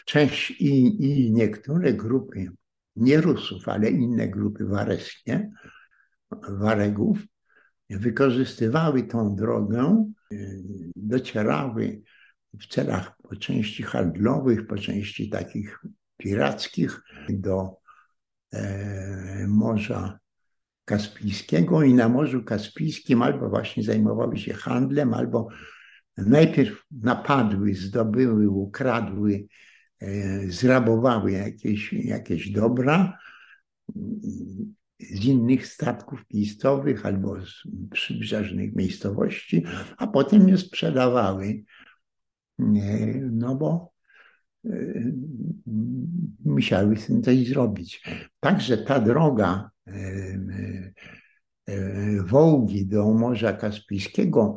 Wcześniej 0.00 0.62
i, 0.62 1.26
i 1.26 1.32
niektóre 1.32 1.92
grupy, 1.92 2.48
nie 2.96 3.20
Rusów, 3.20 3.68
ale 3.68 3.90
inne 3.90 4.28
grupy 4.28 4.64
wareskie, 4.64 5.50
Waregów, 6.48 7.18
wykorzystywały 7.90 9.02
tą 9.02 9.36
drogę, 9.36 10.12
docierały 10.96 12.02
w 12.60 12.66
celach 12.66 13.16
po 13.22 13.36
części 13.36 13.82
handlowych, 13.82 14.66
po 14.66 14.76
części 14.76 15.30
takich 15.30 15.84
pirackich 16.16 17.02
do 17.28 17.76
e, 18.52 19.46
Morza 19.48 20.18
Kaspijskiego 20.84 21.82
i 21.82 21.94
na 21.94 22.08
Morzu 22.08 22.44
Kaspijskim 22.44 23.22
albo 23.22 23.48
właśnie 23.48 23.82
zajmowały 23.82 24.38
się 24.38 24.54
handlem, 24.54 25.14
albo 25.14 25.48
najpierw 26.16 26.84
napadły, 26.90 27.74
zdobyły, 27.74 28.48
ukradły, 28.48 29.46
e, 30.00 30.40
zrabowały 30.50 31.32
jakieś, 31.32 31.92
jakieś 31.92 32.50
dobra 32.50 33.18
z 35.00 35.24
innych 35.24 35.66
statków 35.66 36.24
miejscowych 36.34 37.06
albo 37.06 37.46
z 37.46 37.62
przybrzeżnych 37.90 38.74
miejscowości, 38.74 39.64
a 39.96 40.06
potem 40.06 40.48
je 40.48 40.58
sprzedawały. 40.58 41.64
No 43.32 43.54
bo 43.54 43.92
e, 44.64 44.70
musiały 46.44 46.96
z 46.96 47.06
tym 47.06 47.22
coś 47.22 47.48
zrobić. 47.48 48.02
Także 48.40 48.78
ta 48.78 49.00
droga 49.00 49.70
Wołgi 52.24 52.86
do 52.86 53.12
Morza 53.12 53.52
Kaspijskiego 53.52 54.56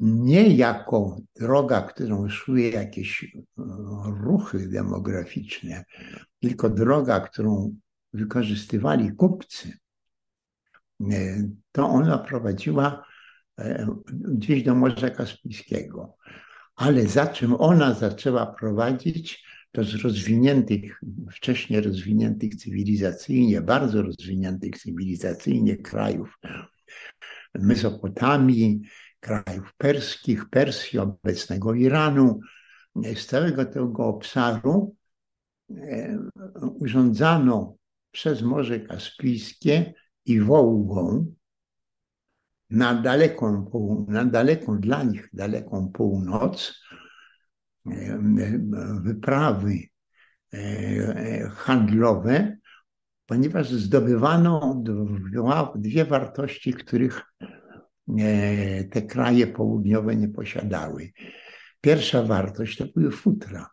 nie 0.00 0.48
jako 0.48 1.20
droga, 1.36 1.82
którą 1.82 2.28
szły 2.28 2.60
jakieś 2.60 3.24
e, 3.24 3.38
ruchy 4.20 4.68
demograficzne, 4.68 5.84
tylko 6.40 6.70
droga, 6.70 7.20
którą 7.20 7.76
wykorzystywali 8.12 9.12
kupcy, 9.12 9.72
e, 11.12 11.48
to 11.72 11.88
ona 11.88 12.18
prowadziła 12.18 13.04
e, 13.58 13.86
gdzieś 14.08 14.62
do 14.62 14.74
Morza 14.74 15.10
Kaspijskiego. 15.10 16.16
Ale 16.76 17.06
za 17.06 17.26
czym 17.26 17.54
ona 17.58 17.94
zaczęła 17.94 18.46
prowadzić, 18.46 19.44
to 19.72 19.84
z 19.84 19.94
rozwiniętych, 19.94 21.00
wcześniej 21.32 21.80
rozwiniętych 21.80 22.54
cywilizacyjnie, 22.54 23.60
bardzo 23.60 24.02
rozwiniętych 24.02 24.78
cywilizacyjnie 24.78 25.76
krajów 25.76 26.38
Mesopotamii, 27.54 28.82
krajów 29.20 29.74
perskich, 29.76 30.48
Persji, 30.48 30.98
obecnego 30.98 31.74
Iranu, 31.74 32.40
z 32.96 33.26
całego 33.26 33.64
tego 33.64 34.06
obszaru 34.06 34.96
urządzano 36.60 37.76
przez 38.12 38.42
Morze 38.42 38.80
Kaspijskie 38.80 39.94
i 40.24 40.40
Wołgą 40.40 41.34
na 42.70 42.94
daleką, 42.94 43.66
na 44.08 44.24
daleką 44.24 44.80
dla 44.80 45.02
nich 45.02 45.28
daleką 45.32 45.88
północ 45.88 46.82
wyprawy 49.02 49.78
handlowe, 51.50 52.56
ponieważ 53.26 53.70
zdobywano 53.70 54.82
dwie 55.74 56.04
wartości, 56.04 56.74
których 56.74 57.22
te 58.90 59.02
kraje 59.02 59.46
południowe 59.46 60.16
nie 60.16 60.28
posiadały. 60.28 61.12
Pierwsza 61.80 62.22
wartość 62.22 62.78
to 62.78 62.84
były 62.96 63.10
futra. 63.10 63.70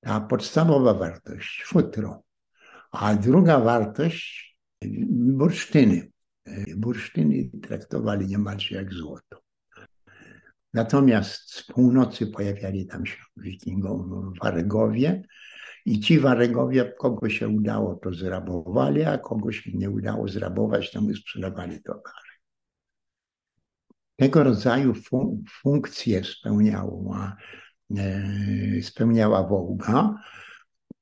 Ta 0.00 0.20
podstawowa 0.20 0.94
wartość, 0.94 1.64
futro. 1.66 2.22
A 2.92 3.14
druga 3.14 3.60
wartość 3.60 4.56
bursztyny. 5.10 6.10
Bursztyny 6.76 7.50
traktowali 7.62 8.26
niemalże 8.26 8.74
jak 8.74 8.94
złoto. 8.94 9.42
Natomiast 10.74 11.54
z 11.54 11.66
północy 11.66 12.26
pojawiali 12.26 12.86
tam 12.86 13.06
się 13.06 13.16
wikingów 13.36 14.06
Waregowie 14.42 15.22
i 15.84 16.00
ci 16.00 16.18
Waregowie, 16.18 16.94
kogo 16.98 17.28
się 17.28 17.48
udało, 17.48 17.94
to 17.94 18.14
zrabowali, 18.14 19.04
a 19.04 19.18
kogo 19.18 19.52
się 19.52 19.70
nie 19.74 19.90
udało 19.90 20.28
zrabować, 20.28 20.90
to 20.90 21.00
my 21.00 21.14
sprzedawali 21.14 21.82
towary. 21.82 22.32
Tego 24.16 24.44
rodzaju 24.44 24.94
fun 24.94 25.42
funkcje 25.50 26.24
spełniała, 26.24 27.36
e, 27.96 28.82
spełniała 28.82 29.48
Wołga, 29.48 30.14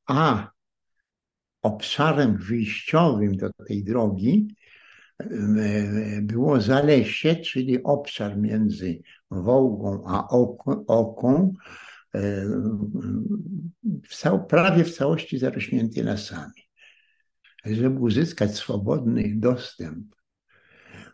a 0.06 0.50
obszarem 1.62 2.36
wyjściowym 2.36 3.36
do 3.36 3.50
tej 3.52 3.84
drogi 3.84 4.48
e, 5.18 5.26
było 6.22 6.60
Zalesie, 6.60 7.36
czyli 7.36 7.82
obszar 7.82 8.38
między 8.38 9.02
Wołgą 9.30 10.02
a 10.06 10.28
Oką, 10.86 11.54
e, 12.14 12.46
prawie 14.48 14.84
w 14.84 14.96
całości 14.96 15.38
zarośnięty 15.38 16.04
lasami. 16.04 16.62
Żeby 17.64 18.00
uzyskać 18.00 18.54
swobodny 18.54 19.32
dostęp 19.36 20.14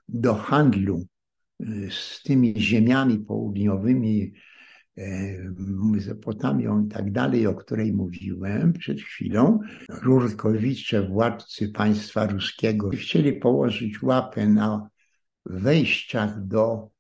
do 0.09 0.35
handlu 0.35 1.07
z 1.91 2.23
tymi 2.23 2.55
ziemiami 2.57 3.19
południowymi, 3.19 4.33
Mezopotamią 5.93 6.85
i 6.85 6.89
tak 6.89 7.13
dalej, 7.13 7.47
o 7.47 7.55
której 7.55 7.93
mówiłem 7.93 8.73
przed 8.73 9.01
chwilą, 9.01 9.61
Rurkowicze, 9.89 11.09
władcy 11.09 11.69
państwa 11.69 12.27
ruskiego, 12.27 12.91
chcieli 12.91 13.33
położyć 13.33 14.03
łapę 14.03 14.47
na 14.49 14.91
wejściach 15.45 16.47
do 16.47 16.91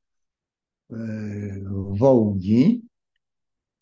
e, 0.90 0.97
Wołgi, 1.99 2.82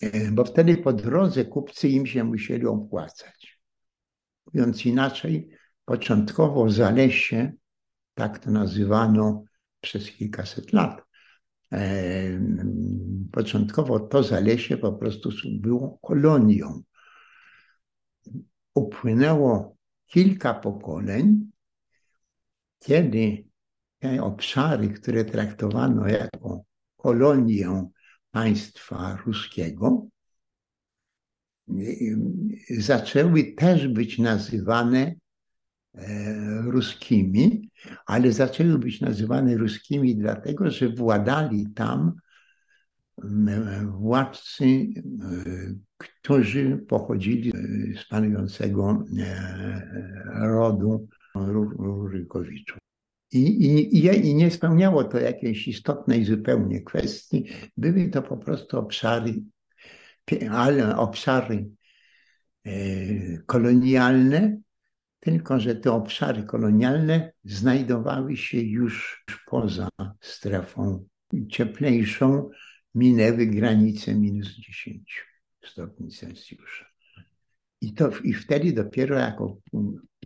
e, 0.01 0.31
bo 0.31 0.45
wtedy 0.45 0.77
po 0.77 0.93
drodze 0.93 1.45
kupcy 1.45 1.89
im 1.89 2.07
się 2.07 2.25
musieli 2.25 2.67
opłacać. 2.67 3.61
Mówiąc 4.47 4.87
inaczej, 4.87 5.49
początkowo 5.85 6.71
Zalesie, 6.71 7.53
tak 8.15 8.39
to 8.39 8.51
nazywano, 8.51 9.45
przez 9.81 10.11
kilkaset 10.11 10.73
lat. 10.73 11.05
Początkowo 13.33 14.01
to 14.01 14.23
Zalesie 14.23 14.77
po 14.77 14.93
prostu 14.93 15.31
było 15.61 15.99
kolonią. 16.03 16.83
Upłynęło 18.75 19.77
kilka 20.07 20.55
pokoleń, 20.55 21.51
kiedy 22.79 23.45
te 23.99 24.23
obszary, 24.23 24.89
które 24.89 25.25
traktowano 25.25 26.09
jako 26.09 26.63
kolonię 26.97 27.89
państwa 28.31 29.17
ruskiego, 29.27 30.07
zaczęły 32.79 33.45
też 33.45 33.89
być 33.89 34.19
nazywane 34.19 35.15
E, 35.95 36.63
ruskimi, 36.63 37.71
ale 38.07 38.33
zaczęły 38.33 38.79
być 38.79 39.01
nazywane 39.01 39.57
ruskimi 39.57 40.17
dlatego, 40.17 40.71
że 40.71 40.89
władali 40.89 41.67
tam 41.75 42.13
władcy, 43.99 44.65
e, 44.65 44.85
którzy 45.97 46.85
pochodzili 46.89 47.53
z 47.97 48.09
panującego 48.09 49.05
e, 49.19 49.83
rodu 50.35 51.09
Rurykowiczów. 51.35 52.79
I, 53.33 53.41
i, 53.41 54.29
I 54.29 54.35
nie 54.35 54.51
spełniało 54.51 55.05
to 55.05 55.19
jakiejś 55.19 55.69
istotnej 55.69 56.25
zupełnie 56.25 56.83
kwestii. 56.83 57.47
Były 57.77 58.09
to 58.09 58.23
po 58.23 58.37
prostu 58.37 58.79
obszary, 58.79 59.35
ale 60.51 60.97
obszary 60.97 61.67
kolonialne, 63.47 64.59
tylko 65.21 65.61
że 65.61 65.75
te 65.75 65.93
obszary 65.93 66.43
kolonialne 66.43 67.33
znajdowały 67.45 68.37
się 68.37 68.61
już 68.61 69.25
poza 69.47 69.89
strefą 70.21 71.05
cieplejszą, 71.49 72.51
minęły 72.95 73.47
granicę 73.47 74.15
minus 74.15 74.49
10 74.49 75.27
stopni 75.65 76.11
Celsjusza. 76.11 76.87
I, 77.81 77.95
to, 77.95 78.11
I 78.25 78.33
wtedy 78.33 78.73
dopiero 78.73 79.19
jako 79.19 79.57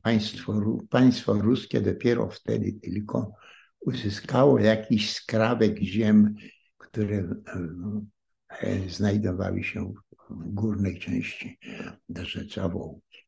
państwo, 0.02 0.78
państwo 0.90 1.32
ruskie 1.32 1.80
dopiero 1.80 2.30
wtedy 2.30 2.72
tylko 2.72 3.32
uzyskało 3.80 4.58
jakiś 4.58 5.14
skrawek 5.14 5.78
ziem, 5.78 6.34
które 6.78 7.34
e, 8.60 8.88
znajdowały 8.88 9.64
się 9.64 9.94
w 10.30 10.54
górnej 10.54 10.98
części 10.98 11.58
do 12.08 12.24
Rzecza 12.24 12.68
Wołgi. 12.68 13.26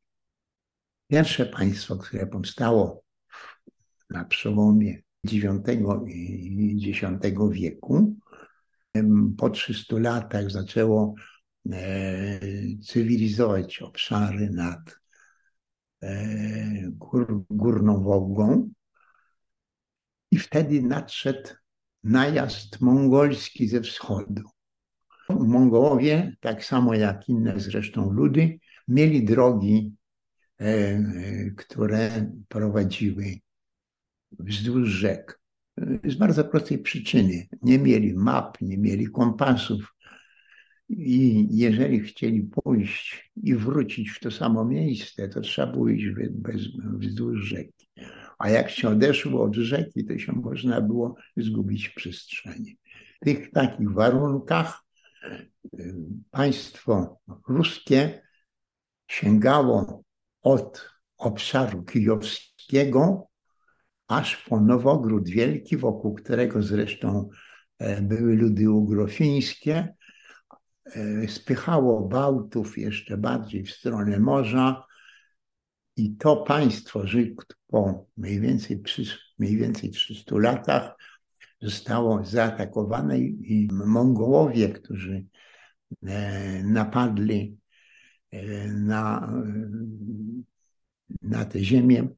Pierwsze 1.07 1.47
państwo, 1.47 1.97
które 1.97 2.27
powstało 2.27 3.03
na 4.11 4.25
przełomie 4.25 5.03
IX 5.25 5.45
i 6.09 6.95
X 6.95 7.03
wieku, 7.51 8.17
po 9.39 9.51
300 9.51 9.99
latach 9.99 10.51
zaczęło 10.51 11.15
e, 11.73 12.41
cywilizować 12.83 13.83
obszary 13.83 14.51
nad 14.51 15.01
e, 16.03 16.91
gór, 16.91 17.45
Górną 17.51 18.03
Wołgą 18.03 18.71
i 20.31 20.39
wtedy 20.39 20.83
nadszedł 20.83 21.51
najazd 22.05 22.81
mongolski 22.81 23.69
ze 23.69 23.81
wschodu. 23.81 24.43
Mongołowie, 25.29 26.37
tak 26.41 26.65
samo 26.65 26.95
jak 26.95 27.29
inne 27.29 27.61
zresztą 27.61 28.11
ludy, 28.13 28.59
mieli 28.89 29.25
drogi 29.25 29.93
E, 30.61 31.01
które 31.57 32.33
prowadziły 32.49 33.35
wzdłuż 34.39 34.89
rzek. 34.89 35.40
Z 36.05 36.15
bardzo 36.15 36.45
prostej 36.45 36.79
przyczyny. 36.79 37.47
Nie 37.63 37.79
mieli 37.79 38.15
map, 38.15 38.61
nie 38.61 38.79
mieli 38.79 39.07
kompasów. 39.07 39.95
I 40.89 41.47
jeżeli 41.51 42.01
chcieli 42.01 42.43
pójść 42.43 43.31
i 43.43 43.55
wrócić 43.55 44.11
w 44.11 44.21
to 44.21 44.31
samo 44.31 44.65
miejsce, 44.65 45.29
to 45.29 45.41
trzeba 45.41 45.73
było 45.73 45.89
iść 45.89 46.07
bez, 46.31 46.63
wzdłuż 46.99 47.41
rzeki. 47.41 47.89
A 48.39 48.51
jak 48.51 48.71
się 48.71 48.89
odeszło 48.89 49.43
od 49.45 49.55
rzeki, 49.55 50.05
to 50.05 50.19
się 50.19 50.33
można 50.33 50.81
było 50.81 51.17
zgubić 51.37 51.89
w 51.89 51.95
przestrzeni. 51.95 52.77
W 53.23 53.25
tych 53.25 53.51
takich 53.51 53.93
warunkach 53.93 54.85
e, 55.25 55.39
państwo 56.31 57.21
ruskie 57.49 58.23
sięgało 59.09 60.03
od 60.43 60.91
obszaru 61.19 61.83
kijowskiego 61.83 63.30
aż 64.11 64.37
po 64.37 64.61
Nowogród 64.61 65.29
Wielki, 65.29 65.77
wokół 65.77 66.15
którego 66.15 66.63
zresztą 66.63 67.31
e, 67.79 68.03
były 68.03 68.37
ludy 68.37 68.71
ugrofińskie, 68.71 69.95
e, 70.85 71.29
spychało 71.29 72.09
Bałtów 72.09 72.79
jeszcze 72.79 73.17
bardziej 73.17 73.65
w 73.65 73.71
stronę 73.71 74.21
morza. 74.21 74.87
I 75.97 76.17
to 76.17 76.37
państwo 76.37 77.07
po 77.67 78.07
mniej 78.17 78.41
więcej, 78.41 78.83
mniej 79.39 79.57
więcej 79.57 79.91
300 79.91 80.39
latach 80.39 80.97
zostało 81.61 82.25
zaatakowane 82.25 83.19
i 83.19 83.69
Mongołowie, 83.73 84.69
którzy 84.69 85.27
e, 86.07 86.63
napadli 86.63 87.59
na, 88.69 89.33
na 91.23 91.45
tę 91.45 91.65
ziemię, 91.65 92.09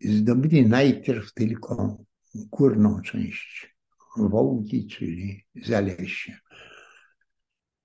zdobyli 0.00 0.66
najpierw 0.66 1.34
tylko 1.34 2.04
górną 2.34 3.02
część 3.02 3.76
Wołgi, 4.16 4.86
czyli 4.86 5.46
Zalesie. 5.54 6.38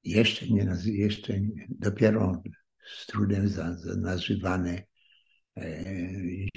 Jeszcze 0.03 0.47
nie, 0.47 0.67
jeszcze 0.85 1.33
dopiero 1.69 2.43
z 2.95 3.05
trudem 3.05 3.47
za, 3.47 3.73
za 3.73 3.95
nazywane 3.95 4.83
e, 5.57 5.83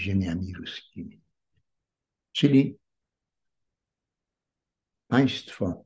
ziemiami 0.00 0.54
ruskimi. 0.54 1.22
Czyli 2.32 2.78
państwo 5.08 5.84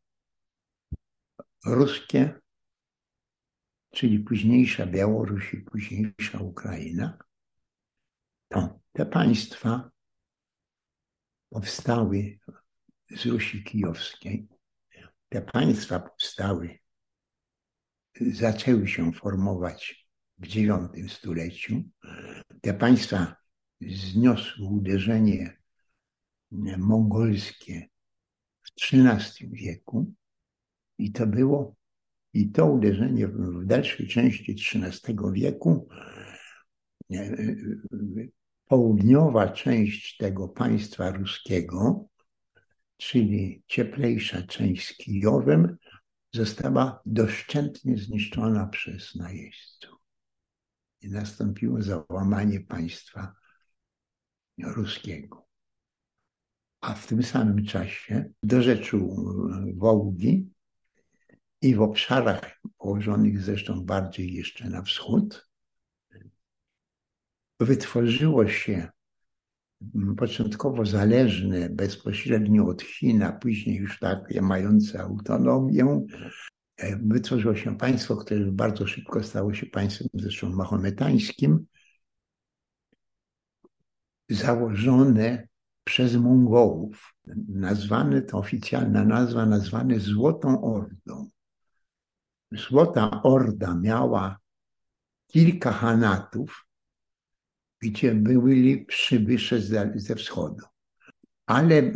ruskie, 1.67 2.41
czyli 3.91 4.21
późniejsza 4.21 4.87
Białoruś 4.87 5.55
i 5.55 5.57
późniejsza 5.57 6.39
Ukraina, 6.39 7.19
to 8.49 8.80
te 9.01 9.07
państwa 9.07 9.91
powstały 11.51 12.39
z 13.11 13.27
Rusi 13.27 13.65
Kijowskiej. 13.65 14.49
Te 15.29 15.43
państwa 15.43 16.01
powstały, 16.01 16.79
zaczęły 18.21 18.89
się 18.89 19.13
formować 19.13 20.09
w 20.39 20.57
IX 20.57 21.13
stuleciu. 21.13 21.83
Te 22.61 22.75
państwa 22.75 23.37
zniosły 23.81 24.67
uderzenie 24.67 25.57
mongolskie 26.79 27.89
w 28.63 28.95
XIII 28.95 29.51
wieku 29.53 30.13
i 30.99 31.13
to 31.13 31.27
było, 31.27 31.77
i 32.33 32.51
to 32.51 32.67
uderzenie 32.67 33.29
w 33.29 33.67
dalszej 33.67 34.09
części 34.09 34.53
XIII 34.53 35.17
wieku 35.33 35.89
południowa 38.71 39.49
część 39.49 40.17
tego 40.17 40.49
państwa 40.49 41.11
ruskiego, 41.11 42.09
czyli 42.97 43.63
cieplejsza 43.67 44.43
część 44.43 44.89
z 44.89 44.97
Kijowem, 44.97 45.77
została 46.35 47.01
doszczętnie 47.07 47.99
zniszczona 47.99 48.67
przez 48.67 49.15
najeźdźców. 49.15 49.99
I 51.01 51.11
nastąpiło 51.11 51.83
załamanie 51.83 52.61
państwa 52.61 53.35
ruskiego. 54.59 55.47
A 56.81 56.95
w 56.95 57.07
tym 57.07 57.23
samym 57.23 57.65
czasie 57.65 58.31
do 58.43 58.63
rzeczu 58.63 59.27
Wołgi 59.77 60.51
i 61.63 61.75
w 61.75 61.83
obszarach 61.83 62.61
położonych 62.79 63.43
zresztą 63.43 63.85
bardziej 63.85 64.35
jeszcze 64.35 64.71
na 64.71 64.83
wschód, 64.83 65.50
wytworzyło 67.61 68.49
się 68.49 68.89
początkowo 70.17 70.85
zależne 70.85 71.71
bezpośrednio 71.71 72.67
od 72.67 72.83
Chin, 72.83 73.23
a 73.23 73.33
później 73.33 73.77
już 73.77 73.99
takie 73.99 74.43
mające 74.43 75.01
autonomię, 75.01 76.07
wytworzyło 77.03 77.55
się 77.55 77.79
państwo, 77.79 78.17
które 78.17 78.53
bardzo 78.53 78.87
szybko 78.87 79.23
stało 79.23 79.55
się 79.55 79.67
państwem 79.67 80.09
zresztą 80.15 80.51
mahometańskim, 80.51 81.67
założone 84.29 85.49
przez 85.85 86.17
Mongołów. 86.17 87.15
Nazwane, 87.49 88.23
to 88.23 88.39
oficjalna 88.39 89.05
nazwa, 89.05 89.47
nazwane 89.47 90.01
Złotą 90.01 90.63
Ordą. 90.63 91.31
Złota 92.53 93.23
Orda 93.23 93.75
miała 93.75 94.39
kilka 95.27 95.73
hanatów, 95.73 96.70
gdzie 97.81 98.15
byli 98.15 98.85
przybysze 98.85 99.61
ze 99.95 100.15
wschodu. 100.17 100.65
Ale 101.47 101.93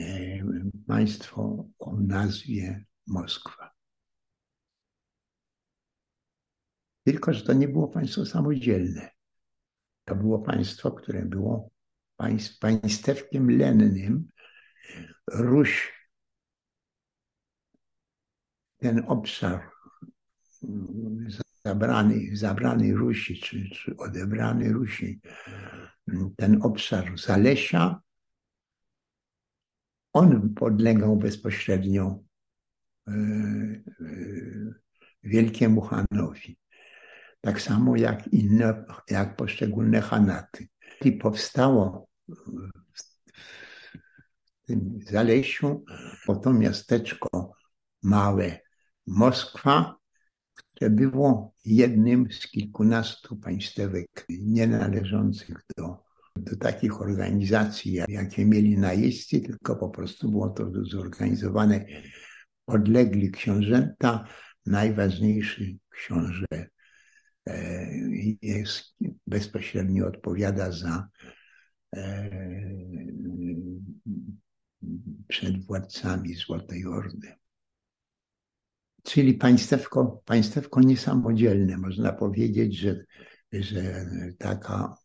e, 0.00 0.44
państwo 0.86 1.68
o 1.78 1.96
nazwie 1.96 2.84
Moskwa. 3.06 3.70
Tylko, 7.04 7.32
że 7.32 7.42
to 7.42 7.52
nie 7.52 7.68
było 7.68 7.88
państwo 7.88 8.26
samodzielne. 8.26 9.10
To 10.04 10.16
było 10.16 10.38
państwo, 10.38 10.92
które 10.92 11.24
było 11.24 11.70
państw, 12.16 12.58
państewkiem 12.58 13.58
lennym. 13.58 14.28
Ruś, 15.26 15.98
ten 18.76 19.04
obszar 19.06 19.77
zabrany, 21.64 22.36
zabrany 22.36 22.94
Rusi, 22.94 23.40
czy, 23.40 23.70
czy 23.70 23.96
odebrany 23.96 24.72
Rusi, 24.72 25.20
ten 26.36 26.62
obszar 26.62 27.18
Zalesia, 27.18 28.00
on 30.12 30.54
podlegał 30.54 31.16
bezpośrednio 31.16 32.18
e, 33.08 33.12
e, 33.12 33.84
Wielkiemu 35.22 35.80
Hanowi. 35.80 36.58
Tak 37.40 37.60
samo 37.60 37.96
jak 37.96 38.28
inne, 38.28 38.84
jak 39.10 39.36
poszczególne 39.36 40.00
Hanaty. 40.00 40.68
I 41.04 41.12
powstało 41.12 42.08
w 42.94 43.02
tym 44.66 44.98
Zalesiu 45.10 45.84
to 46.42 46.52
miasteczko 46.52 47.52
małe 48.02 48.58
Moskwa, 49.06 49.97
które 50.78 50.90
było 50.90 51.54
jednym 51.64 52.32
z 52.32 52.46
kilkunastu 52.46 53.36
państwek 53.36 54.26
nienależących 54.28 55.62
do, 55.76 55.96
do 56.36 56.56
takich 56.56 57.00
organizacji, 57.00 57.92
jakie 58.08 58.46
mieli 58.46 58.78
najeźdźcy, 58.78 59.40
tylko 59.40 59.76
po 59.76 59.88
prostu 59.88 60.30
było 60.30 60.48
to 60.48 60.70
zorganizowane 60.84 61.84
podlegli 62.64 63.30
książęta. 63.30 64.28
Najważniejszy 64.66 65.76
książę 65.88 66.46
e, 67.48 67.88
jest, 68.42 68.94
bezpośrednio 69.26 70.06
odpowiada 70.06 70.72
za 70.72 71.08
e, 71.96 72.30
przed 75.28 75.66
władcami 75.66 76.34
Złotej 76.34 76.86
Ordy. 76.86 77.37
Czyli 79.08 79.34
państewko, 79.34 80.22
państewko 80.24 80.80
niesamodzielne. 80.80 81.76
Można 81.76 82.12
powiedzieć, 82.12 82.76
że, 82.76 83.04
że 83.52 84.06
taka 84.38 84.96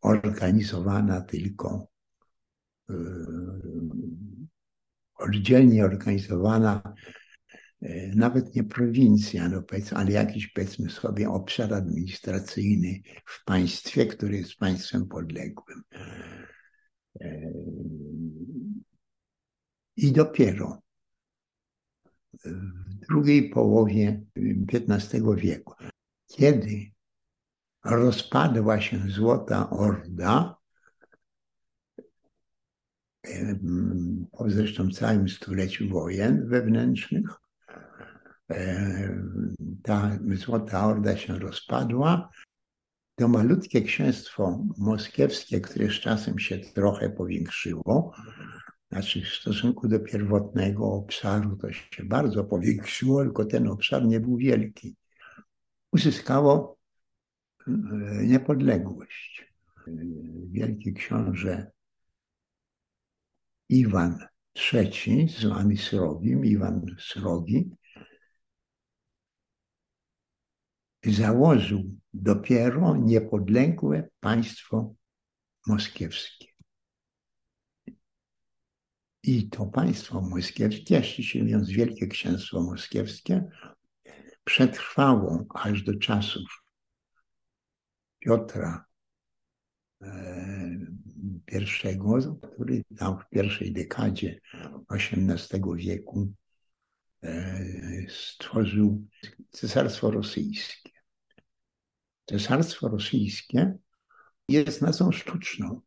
organizowana 0.00 1.20
tylko 1.20 1.88
yy, 2.88 2.96
oddzielnie 5.14 5.84
organizowana, 5.84 6.94
yy, 7.80 8.12
nawet 8.16 8.54
nie 8.54 8.64
prowincja, 8.64 9.48
no 9.48 9.62
ale 9.94 10.12
jakiś 10.12 10.46
powiedzmy 10.46 10.90
sobie 10.90 11.30
obszar 11.30 11.74
administracyjny 11.74 13.00
w 13.24 13.44
państwie, 13.44 14.06
które 14.06 14.36
jest 14.36 14.56
państwem 14.56 15.06
podległym. 15.06 15.82
Yy, 17.20 17.52
I 19.96 20.12
dopiero 20.12 20.87
w 22.44 23.06
drugiej 23.08 23.50
połowie 23.50 24.22
XV 24.72 25.36
wieku. 25.36 25.74
Kiedy 26.26 26.90
rozpadła 27.84 28.80
się 28.80 28.98
Złota 29.08 29.70
Orda, 29.70 30.58
po 34.32 34.50
zresztą 34.50 34.90
całym 34.90 35.28
stuleciu 35.28 35.88
wojen 35.88 36.48
wewnętrznych, 36.48 37.30
ta 39.82 40.18
Złota 40.34 40.86
Orda 40.86 41.16
się 41.16 41.38
rozpadła. 41.38 42.30
To 43.14 43.28
malutkie 43.28 43.82
księstwo 43.82 44.64
moskiewskie, 44.76 45.60
które 45.60 45.90
z 45.90 45.92
czasem 45.92 46.38
się 46.38 46.58
trochę 46.58 47.10
powiększyło, 47.10 48.14
znaczy 48.90 49.22
w 49.22 49.28
stosunku 49.28 49.88
do 49.88 50.00
pierwotnego 50.00 50.92
obszaru 50.92 51.56
to 51.56 51.72
się 51.72 52.04
bardzo 52.04 52.44
powiększyło, 52.44 53.22
tylko 53.22 53.44
ten 53.44 53.68
obszar 53.68 54.06
nie 54.06 54.20
był 54.20 54.36
wielki. 54.36 54.96
Uzyskało 55.92 56.78
e, 57.66 57.72
niepodległość. 58.26 59.48
Wielki 60.50 60.94
książę 60.94 61.70
Iwan 63.68 64.18
III, 64.72 65.28
zwany 65.28 65.76
Srogim, 65.76 66.44
Iwan 66.44 66.86
Srogi, 66.98 67.70
założył 71.04 71.82
dopiero 72.12 72.96
niepodległe 72.96 74.08
państwo 74.20 74.94
moskiewskie. 75.66 76.47
I 79.28 79.48
to 79.48 79.66
państwo 79.66 80.20
moskiewskie, 80.20 81.02
ściśle 81.02 81.42
mówiąc 81.42 81.70
Wielkie 81.70 82.06
Księstwo 82.06 82.62
Moskiewskie, 82.62 83.48
przetrwało 84.44 85.46
aż 85.54 85.82
do 85.82 85.98
czasów 85.98 86.64
Piotra 88.18 88.84
I, 91.52 92.48
który 92.54 92.84
tam 92.98 93.18
w 93.18 93.28
pierwszej 93.30 93.72
dekadzie 93.72 94.40
XVIII 94.90 95.62
wieku 95.76 96.32
e, 97.22 97.64
stworzył 98.08 99.06
Cesarstwo 99.50 100.10
Rosyjskie. 100.10 100.90
Cesarstwo 102.24 102.88
Rosyjskie 102.88 103.78
jest 104.48 104.82
nazwą 104.82 105.12
sztuczną. 105.12 105.80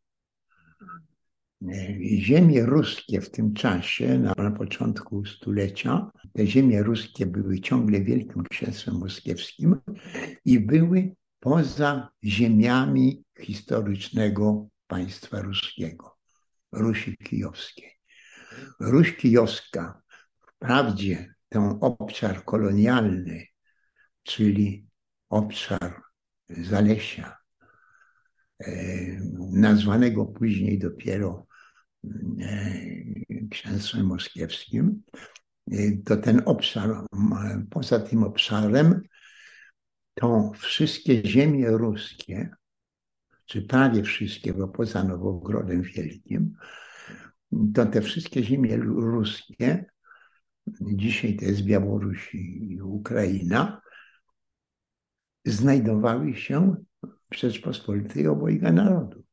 Ziemie 2.19 2.65
ruskie 2.65 3.21
w 3.21 3.29
tym 3.29 3.53
czasie, 3.53 4.19
na, 4.19 4.51
początku 4.51 5.25
stulecia, 5.25 6.11
te 6.33 6.47
ziemie 6.47 6.83
ruskie 6.83 7.25
były 7.25 7.59
ciągle 7.59 8.01
Wielkim 8.01 8.43
Księstwem 8.43 8.95
Moskiewskim 8.95 9.75
i 10.45 10.59
były 10.59 11.15
poza 11.39 12.09
ziemiami 12.23 13.23
historycznego 13.39 14.67
państwa 14.87 15.41
ruskiego, 15.41 16.17
Rusi 16.71 17.17
Kijowskiej. 17.17 17.91
Ruś 18.79 19.17
Kijowska, 19.17 20.01
wprawdzie 20.47 21.33
ten 21.49 21.77
obszar 21.81 22.45
kolonialny, 22.45 23.45
czyli 24.23 24.87
obszar 25.29 26.01
Zalesia, 26.49 27.37
e, 28.59 28.71
nazwanego 29.51 30.25
później 30.25 30.79
dopiero 30.79 31.47
e, 31.47 31.50
księstwem 33.51 34.05
moskiewskim, 34.05 35.03
e, 35.71 35.77
to 36.05 36.17
ten 36.17 36.41
obszar, 36.45 37.05
poza 37.69 37.99
tym 37.99 38.23
obszarem, 38.23 39.01
to 40.13 40.51
wszystkie 40.55 41.25
ziemie 41.25 41.69
ruskie, 41.69 42.49
czy 43.45 43.61
prawie 43.61 44.03
wszystkie, 44.03 44.53
bo 44.53 44.67
poza 44.67 45.03
Nowogrodem 45.03 45.81
Wielkim, 45.81 46.55
to 47.73 47.85
te 47.85 48.01
wszystkie 48.01 48.43
ziemie 48.43 48.77
ruskie, 48.77 49.85
dzisiaj 50.81 51.35
to 51.35 51.45
jest 51.45 51.61
Białoruś 51.61 52.35
i 52.35 52.81
Ukraina, 52.81 53.81
znajdowały 55.45 56.35
się 56.35 56.75
w 57.03 57.35
Rzeczpospolitej 57.35 58.27
obojga 58.27 58.71
narodów. 58.71 59.30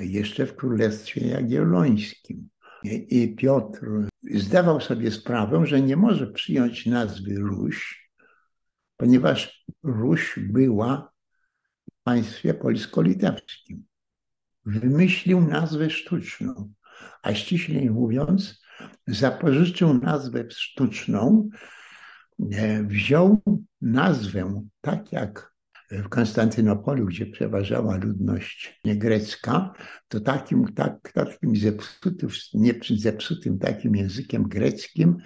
Jeszcze 0.00 0.46
w 0.46 0.56
Królestwie 0.56 1.28
Jagiellońskim. 1.28 2.48
I 2.84 3.34
Piotr 3.36 3.86
zdawał 4.34 4.80
sobie 4.80 5.10
sprawę, 5.10 5.66
że 5.66 5.80
nie 5.80 5.96
może 5.96 6.26
przyjąć 6.26 6.86
nazwy 6.86 7.34
Ruś, 7.34 8.10
ponieważ 8.96 9.66
Ruś 9.82 10.38
była 10.38 11.12
w 11.90 12.02
państwie 12.02 12.54
polsko-litewskim. 12.54 13.84
Wymyślił 14.64 15.40
nazwę 15.40 15.90
sztuczną, 15.90 16.72
a 17.22 17.34
ściślej 17.34 17.90
mówiąc, 17.90 18.62
zapożyczył 19.06 19.94
nazwę 19.94 20.44
sztuczną, 20.50 21.48
e, 22.52 22.82
wziął 22.82 23.42
nazwę, 23.80 24.62
tak 24.80 25.12
jak 25.12 25.49
w 25.90 26.08
Konstantynopolu, 26.08 27.06
gdzie 27.06 27.26
przeważała 27.26 27.96
ludność 27.96 28.80
niegrecka, 28.84 29.72
to 30.08 30.20
takim, 30.20 30.72
tak, 30.74 31.12
takim 31.12 31.56
zepsutym, 31.56 32.28
nie 32.54 32.74
zepsutym 32.96 33.58
takim 33.58 33.96
językiem 33.96 34.48
greckim 34.48 35.16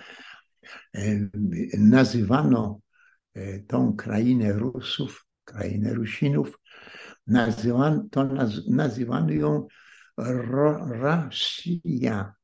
e, 0.94 1.28
nazywano 1.78 2.80
e, 3.34 3.58
tą 3.58 3.96
krainę 3.96 4.52
Rusów, 4.52 5.26
krainę 5.44 5.94
Rusinów, 5.94 6.58
nazywano, 7.26 8.04
to 8.10 8.24
naz, 8.24 8.68
nazywano 8.68 9.32
ją 9.32 9.66
Rosja. 10.88 12.34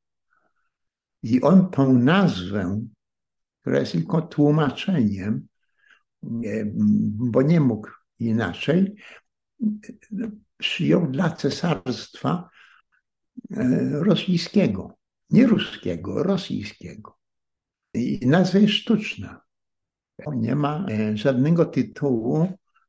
I 1.23 1.43
on 1.43 1.71
tą 1.71 1.99
nazwę, 1.99 2.81
która 3.61 3.81
jest 3.81 3.93
tylko 3.93 4.23
tłumaczeniem, 4.23 5.47
bo 7.33 7.43
nie 7.43 7.61
mógł 7.61 7.89
inaczej, 8.21 8.95
przyjął 10.59 11.07
dla 11.07 11.31
cesarstwa 11.31 12.51
e, 13.51 13.91
rosyjskiego, 13.91 14.95
nie 15.31 15.47
ruskiego, 15.47 16.23
rosyjskiego. 16.23 17.16
I 17.95 18.27
nazwa 18.27 18.59
jest 18.59 18.75
sztuczna. 18.75 19.41
Nie 20.33 20.55
ma 20.55 20.87
e, 20.91 21.16
żadnego 21.16 21.64
tytułu 21.64 22.43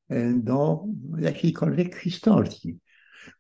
e, 0.10 0.34
do 0.34 0.84
jakiejkolwiek 1.20 1.96
historii. 1.96 2.80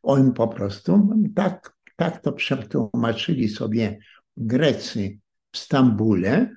On 0.01 0.33
po 0.33 0.47
prostu 0.47 1.09
tak, 1.35 1.73
tak 1.95 2.21
to 2.21 2.33
przetłumaczyli 2.33 3.49
sobie 3.49 3.99
Grecy 4.37 5.19
w 5.51 5.57
Stambule 5.57 6.55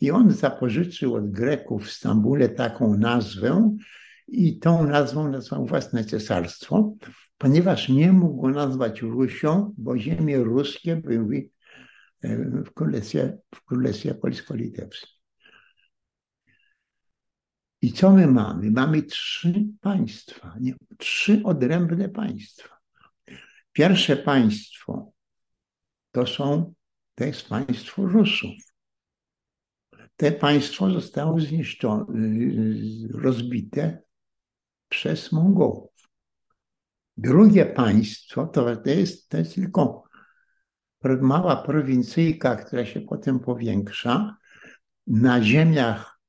i 0.00 0.10
on 0.10 0.30
zapożyczył 0.30 1.14
od 1.14 1.30
Greków 1.30 1.84
w 1.84 1.92
Stambule 1.92 2.48
taką 2.48 2.96
nazwę 2.96 3.76
i 4.28 4.58
tą 4.58 4.86
nazwą 4.86 5.28
nazwał 5.28 5.66
własne 5.66 6.04
cesarstwo, 6.04 6.94
ponieważ 7.38 7.88
nie 7.88 8.12
mógł 8.12 8.48
nazwać 8.48 9.02
Rusią, 9.02 9.74
bo 9.78 9.98
ziemie 9.98 10.38
ruskie 10.38 10.96
były 10.96 11.50
e, 12.22 12.36
w 12.64 12.72
Królestwie, 12.74 13.38
w 13.54 13.64
Królestwie 13.64 14.14
Polsko-Litewskim. 14.14 15.22
I 17.82 17.92
co 17.92 18.12
my 18.12 18.26
mamy? 18.26 18.70
Mamy 18.70 19.02
trzy 19.02 19.66
państwa, 19.80 20.56
nie, 20.60 20.74
trzy 20.98 21.40
odrębne 21.44 22.08
państwa. 22.08 22.78
Pierwsze 23.72 24.16
państwo 24.16 25.12
to 26.12 26.26
są, 26.26 26.74
to 27.14 27.24
jest 27.24 27.48
państwo 27.48 28.06
Rusów. 28.06 28.54
Te 30.16 30.32
państwo 30.32 30.90
zostało 30.90 31.40
zniszczone, 31.40 32.04
rozbite 33.14 34.02
przez 34.92 35.32
Mongołów. 35.32 35.90
Drugie 37.16 37.66
państwo 37.66 38.46
to, 38.46 38.76
to, 38.76 38.90
jest, 38.90 39.28
to 39.28 39.38
jest 39.38 39.54
tylko 39.54 40.04
mała 41.20 41.56
prowincyjka, 41.56 42.56
która 42.56 42.84
się 42.84 43.00
potem 43.00 43.40
powiększa 43.40 44.36
na 45.06 45.42
ziemiach 45.42 46.20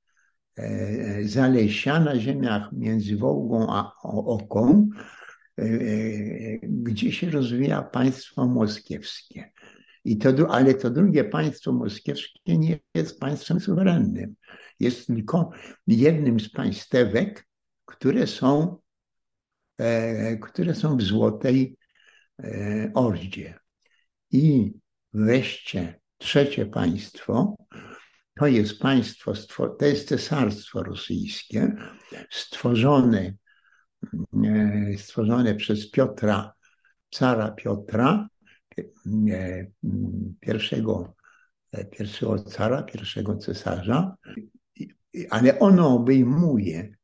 e, 0.57 1.23
Zalesia, 1.23 1.99
na 1.99 2.19
ziemiach 2.19 2.71
między 2.71 3.17
Wołgą 3.17 3.67
a 3.69 3.91
Oką, 4.03 4.89
e, 5.59 5.63
e, 5.63 5.69
gdzie 6.61 7.11
się 7.11 7.29
rozwija 7.29 7.81
państwo 7.81 8.47
moskiewskie. 8.47 9.51
I 10.05 10.17
to, 10.17 10.49
ale 10.49 10.73
to 10.73 10.89
drugie 10.89 11.23
państwo 11.23 11.71
moskiewskie 11.71 12.57
nie 12.57 12.79
jest 12.95 13.19
państwem 13.19 13.59
suwerennym. 13.59 14.35
Jest 14.79 15.07
tylko 15.07 15.51
jednym 15.87 16.39
z 16.39 16.49
państewek, 16.49 17.47
które 17.93 18.27
są, 18.27 18.77
e, 19.77 20.37
które 20.37 20.75
są 20.75 20.97
w 20.97 21.01
Złotej 21.01 21.77
e, 22.43 22.91
Ordzie. 22.93 23.59
I 24.31 24.73
wreszcie 25.13 25.99
trzecie 26.17 26.65
państwo, 26.65 27.55
to 28.35 28.47
jest 28.47 28.79
państwo, 28.79 29.33
to 29.79 29.85
jest 29.85 30.07
cesarstwo 30.07 30.83
rosyjskie, 30.83 31.75
stworzone, 32.31 33.33
e, 34.43 34.97
stworzone 34.97 35.55
przez 35.55 35.91
Piotra, 35.91 36.53
cara 37.09 37.51
Piotra, 37.51 38.27
pierwszego, 40.39 41.15
pierwszego 41.91 42.39
cara, 42.39 42.83
pierwszego 42.83 43.37
cesarza, 43.37 44.15
ale 45.29 45.59
ono 45.59 45.95
obejmuje 45.95 46.95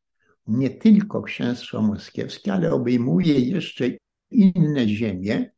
nie 0.48 0.70
tylko 0.70 1.22
księstwo 1.22 1.82
moskiewskie, 1.82 2.54
ale 2.54 2.72
obejmuje 2.72 3.40
jeszcze 3.40 3.90
inne 4.32 4.88
ziemie, 4.88 5.52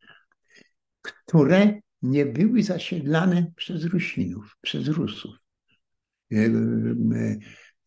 które 1.01 1.79
nie 2.01 2.25
były 2.25 2.63
zasiedlane 2.63 3.51
przez 3.55 3.83
Rusinów, 3.83 4.57
przez 4.61 4.87
Rusów. 4.87 5.35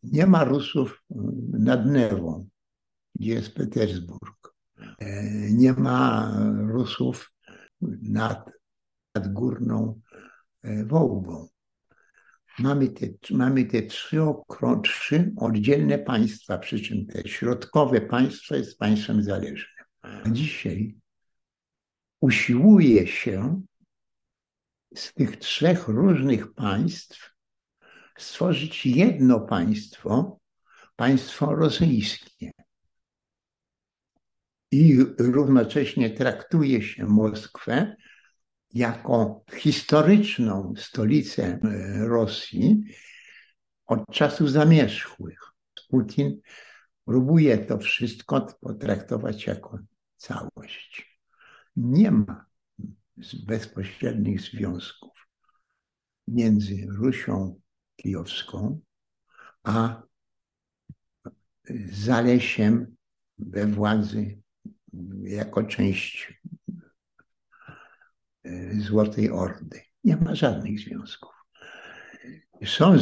Nie 0.03 0.27
ma 0.27 0.45
Rusów 0.45 1.03
nad 1.53 1.87
Newą, 1.87 2.49
gdzie 3.15 3.33
jest 3.33 3.55
Petersburg. 3.55 4.55
Nie 5.51 5.73
ma 5.73 6.33
Rusów 6.69 7.33
nad, 8.03 8.51
nad 9.15 9.33
Górną 9.33 10.01
Wołgą. 10.87 11.49
Mamy 12.59 12.89
te, 12.89 13.07
mamy 13.31 13.65
te 13.65 13.83
trzy, 13.83 14.21
trzy 14.83 15.33
oddzielne 15.37 15.99
państwa, 15.99 16.59
przy 16.59 16.81
czym 16.81 17.07
te 17.07 17.29
środkowe 17.29 18.01
państwo 18.01 18.57
jest 18.57 18.79
państwem 18.79 19.23
zależnym. 19.23 19.85
A 20.03 20.31
dzisiaj 20.31 20.97
usiłuje 22.21 23.07
się 23.07 23.63
z 24.95 25.13
tych 25.13 25.37
trzech 25.37 25.89
różnych 25.89 26.55
państw 26.55 27.35
stworzyć 28.19 28.87
jedno 28.87 29.41
państwo, 29.41 30.41
państwo 30.97 31.55
rosyjskie. 31.55 32.51
I 34.71 34.99
równocześnie 35.19 36.11
traktuje 36.11 36.83
się 36.83 37.07
Moskwę 37.07 37.97
jako 38.75 39.45
historyczną 39.53 40.75
stolicę 40.77 41.45
e, 41.45 41.59
Rosji 42.09 42.83
od 43.87 44.01
czasów 44.13 44.51
zamierzchłych. 44.51 45.39
Putin 45.89 46.41
próbuje 47.05 47.59
to 47.59 47.79
wszystko 47.79 48.47
potraktować 48.61 49.47
jako 49.47 49.79
całość. 50.17 51.21
Nie 51.77 52.11
ma 52.11 52.47
bezpośrednich 53.47 54.41
związków 54.41 55.29
między 56.29 56.87
Rusią 56.89 57.61
Kijowską 57.97 58.81
a 59.63 60.03
Zalesiem 61.93 62.97
we 63.39 63.67
władzy 63.67 64.39
jako 65.23 65.63
część 65.63 66.41
e, 66.44 66.44
Złotej 68.79 69.31
Ordy. 69.31 69.81
Nie 70.05 70.17
ma 70.17 70.35
żadnych 70.35 70.81
związków. 70.81 71.35
Są, 72.65 72.97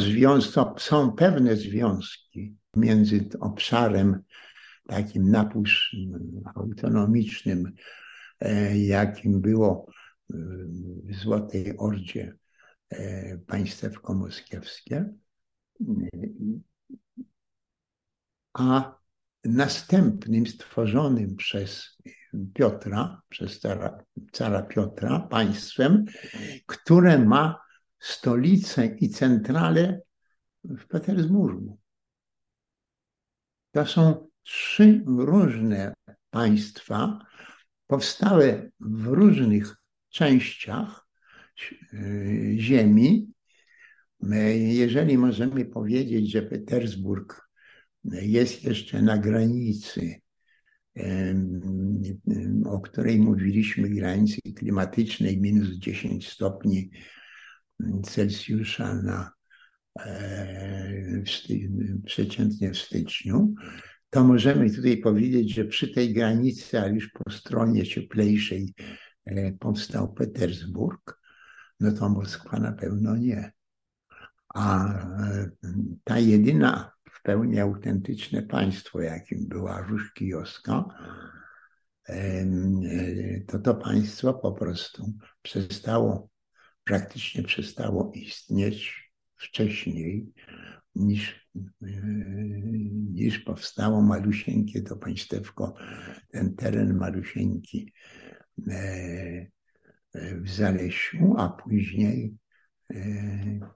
są 0.77 1.11
pewne 1.11 1.55
związki 1.55 2.57
między 2.75 3.29
obszarem 3.39 4.23
takim 4.87 5.31
napusz 5.31 5.95
autonomicznym, 6.55 7.73
e, 8.39 8.77
jakim 8.77 9.41
było 9.41 9.85
e, 9.87 10.35
w 11.03 11.15
Złotej 11.15 11.77
Ordzie 11.77 12.37
państewko 13.47 14.13
moskiewskie, 14.13 15.13
a 18.53 18.95
następnym 19.45 20.47
stworzonym 20.47 21.35
przez 21.35 21.97
Piotra, 22.53 23.21
przez 23.29 23.59
cara, 23.59 24.03
cara 24.31 24.61
Piotra, 24.61 25.19
państwem, 25.19 26.05
które 26.65 27.19
ma 27.19 27.59
stolicę 27.99 28.85
i 28.85 29.09
centralę 29.09 30.01
w 30.63 30.87
Petersburgu. 30.87 31.79
To 33.71 33.85
są 33.85 34.27
trzy 34.43 35.03
różne 35.07 35.93
państwa, 36.29 37.19
powstałe 37.87 38.69
w 38.79 39.07
różnych 39.07 39.75
częściach 40.09 41.07
ziemi. 42.57 43.33
Jeżeli 44.55 45.17
możemy 45.17 45.65
powiedzieć, 45.65 46.31
że 46.31 46.41
Petersburg 46.41 47.49
jest 48.05 48.63
jeszcze 48.63 49.01
na 49.01 49.17
granicy, 49.17 50.15
o 52.65 52.79
której 52.79 53.19
mówiliśmy, 53.19 53.89
granicy 53.89 54.41
klimatycznej 54.55 55.41
minus 55.41 55.69
10 55.69 56.29
stopni 56.29 56.91
Celsjusza 58.03 58.93
na 58.93 59.31
e, 59.99 61.23
przeciętnie 62.05 62.71
w 62.71 62.77
styczniu, 62.77 63.53
to 64.09 64.23
możemy 64.23 64.69
tutaj 64.69 64.97
powiedzieć, 64.97 65.53
że 65.53 65.65
przy 65.65 65.87
tej 65.87 66.13
granicy, 66.13 66.79
a 66.79 66.87
już 66.87 67.09
po 67.09 67.31
stronie 67.31 67.85
cieplejszej 67.85 68.73
e, 69.25 69.51
powstał 69.51 70.13
Petersburg, 70.13 71.19
no 71.79 71.91
to 71.91 72.09
Moskwa 72.09 72.59
na 72.59 72.71
pewno 72.71 73.17
nie. 73.17 73.51
A 74.55 74.87
e, 74.87 75.49
ta 76.03 76.19
jedyna 76.19 76.91
pełni 77.23 77.59
autentyczne 77.59 78.41
państwo, 78.41 79.01
jakim 79.01 79.47
była 79.47 79.81
Róż 79.81 80.13
Kijowska, 80.13 80.85
to 83.47 83.59
to 83.59 83.75
państwo 83.75 84.33
po 84.33 84.51
prostu 84.51 85.13
przestało, 85.41 86.29
praktycznie 86.83 87.43
przestało 87.43 88.11
istnieć 88.15 89.09
wcześniej 89.35 90.33
niż, 90.95 91.49
niż 93.13 93.39
powstało 93.39 94.01
malusieńkie 94.01 94.81
to 94.81 94.95
państewko, 94.95 95.73
ten 96.31 96.55
teren 96.55 96.97
malusieńki 96.97 97.93
e, 98.67 98.73
e, 100.13 100.35
w 100.39 100.49
Zalesiu, 100.49 101.35
a 101.37 101.49
później 101.49 102.37
e, 102.93 102.95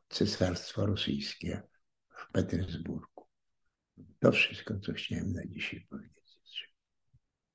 Cesarstwo 0.10 0.86
Rosyjskie 0.86 1.62
w 2.10 2.32
Petersburgu. 2.32 3.16
To 4.20 4.32
wszystko, 4.32 4.80
co 4.80 4.93
chciałem 4.93 5.34
na 5.34 5.41
dzisiaj 5.45 5.82
powiedzieć. 5.89 6.16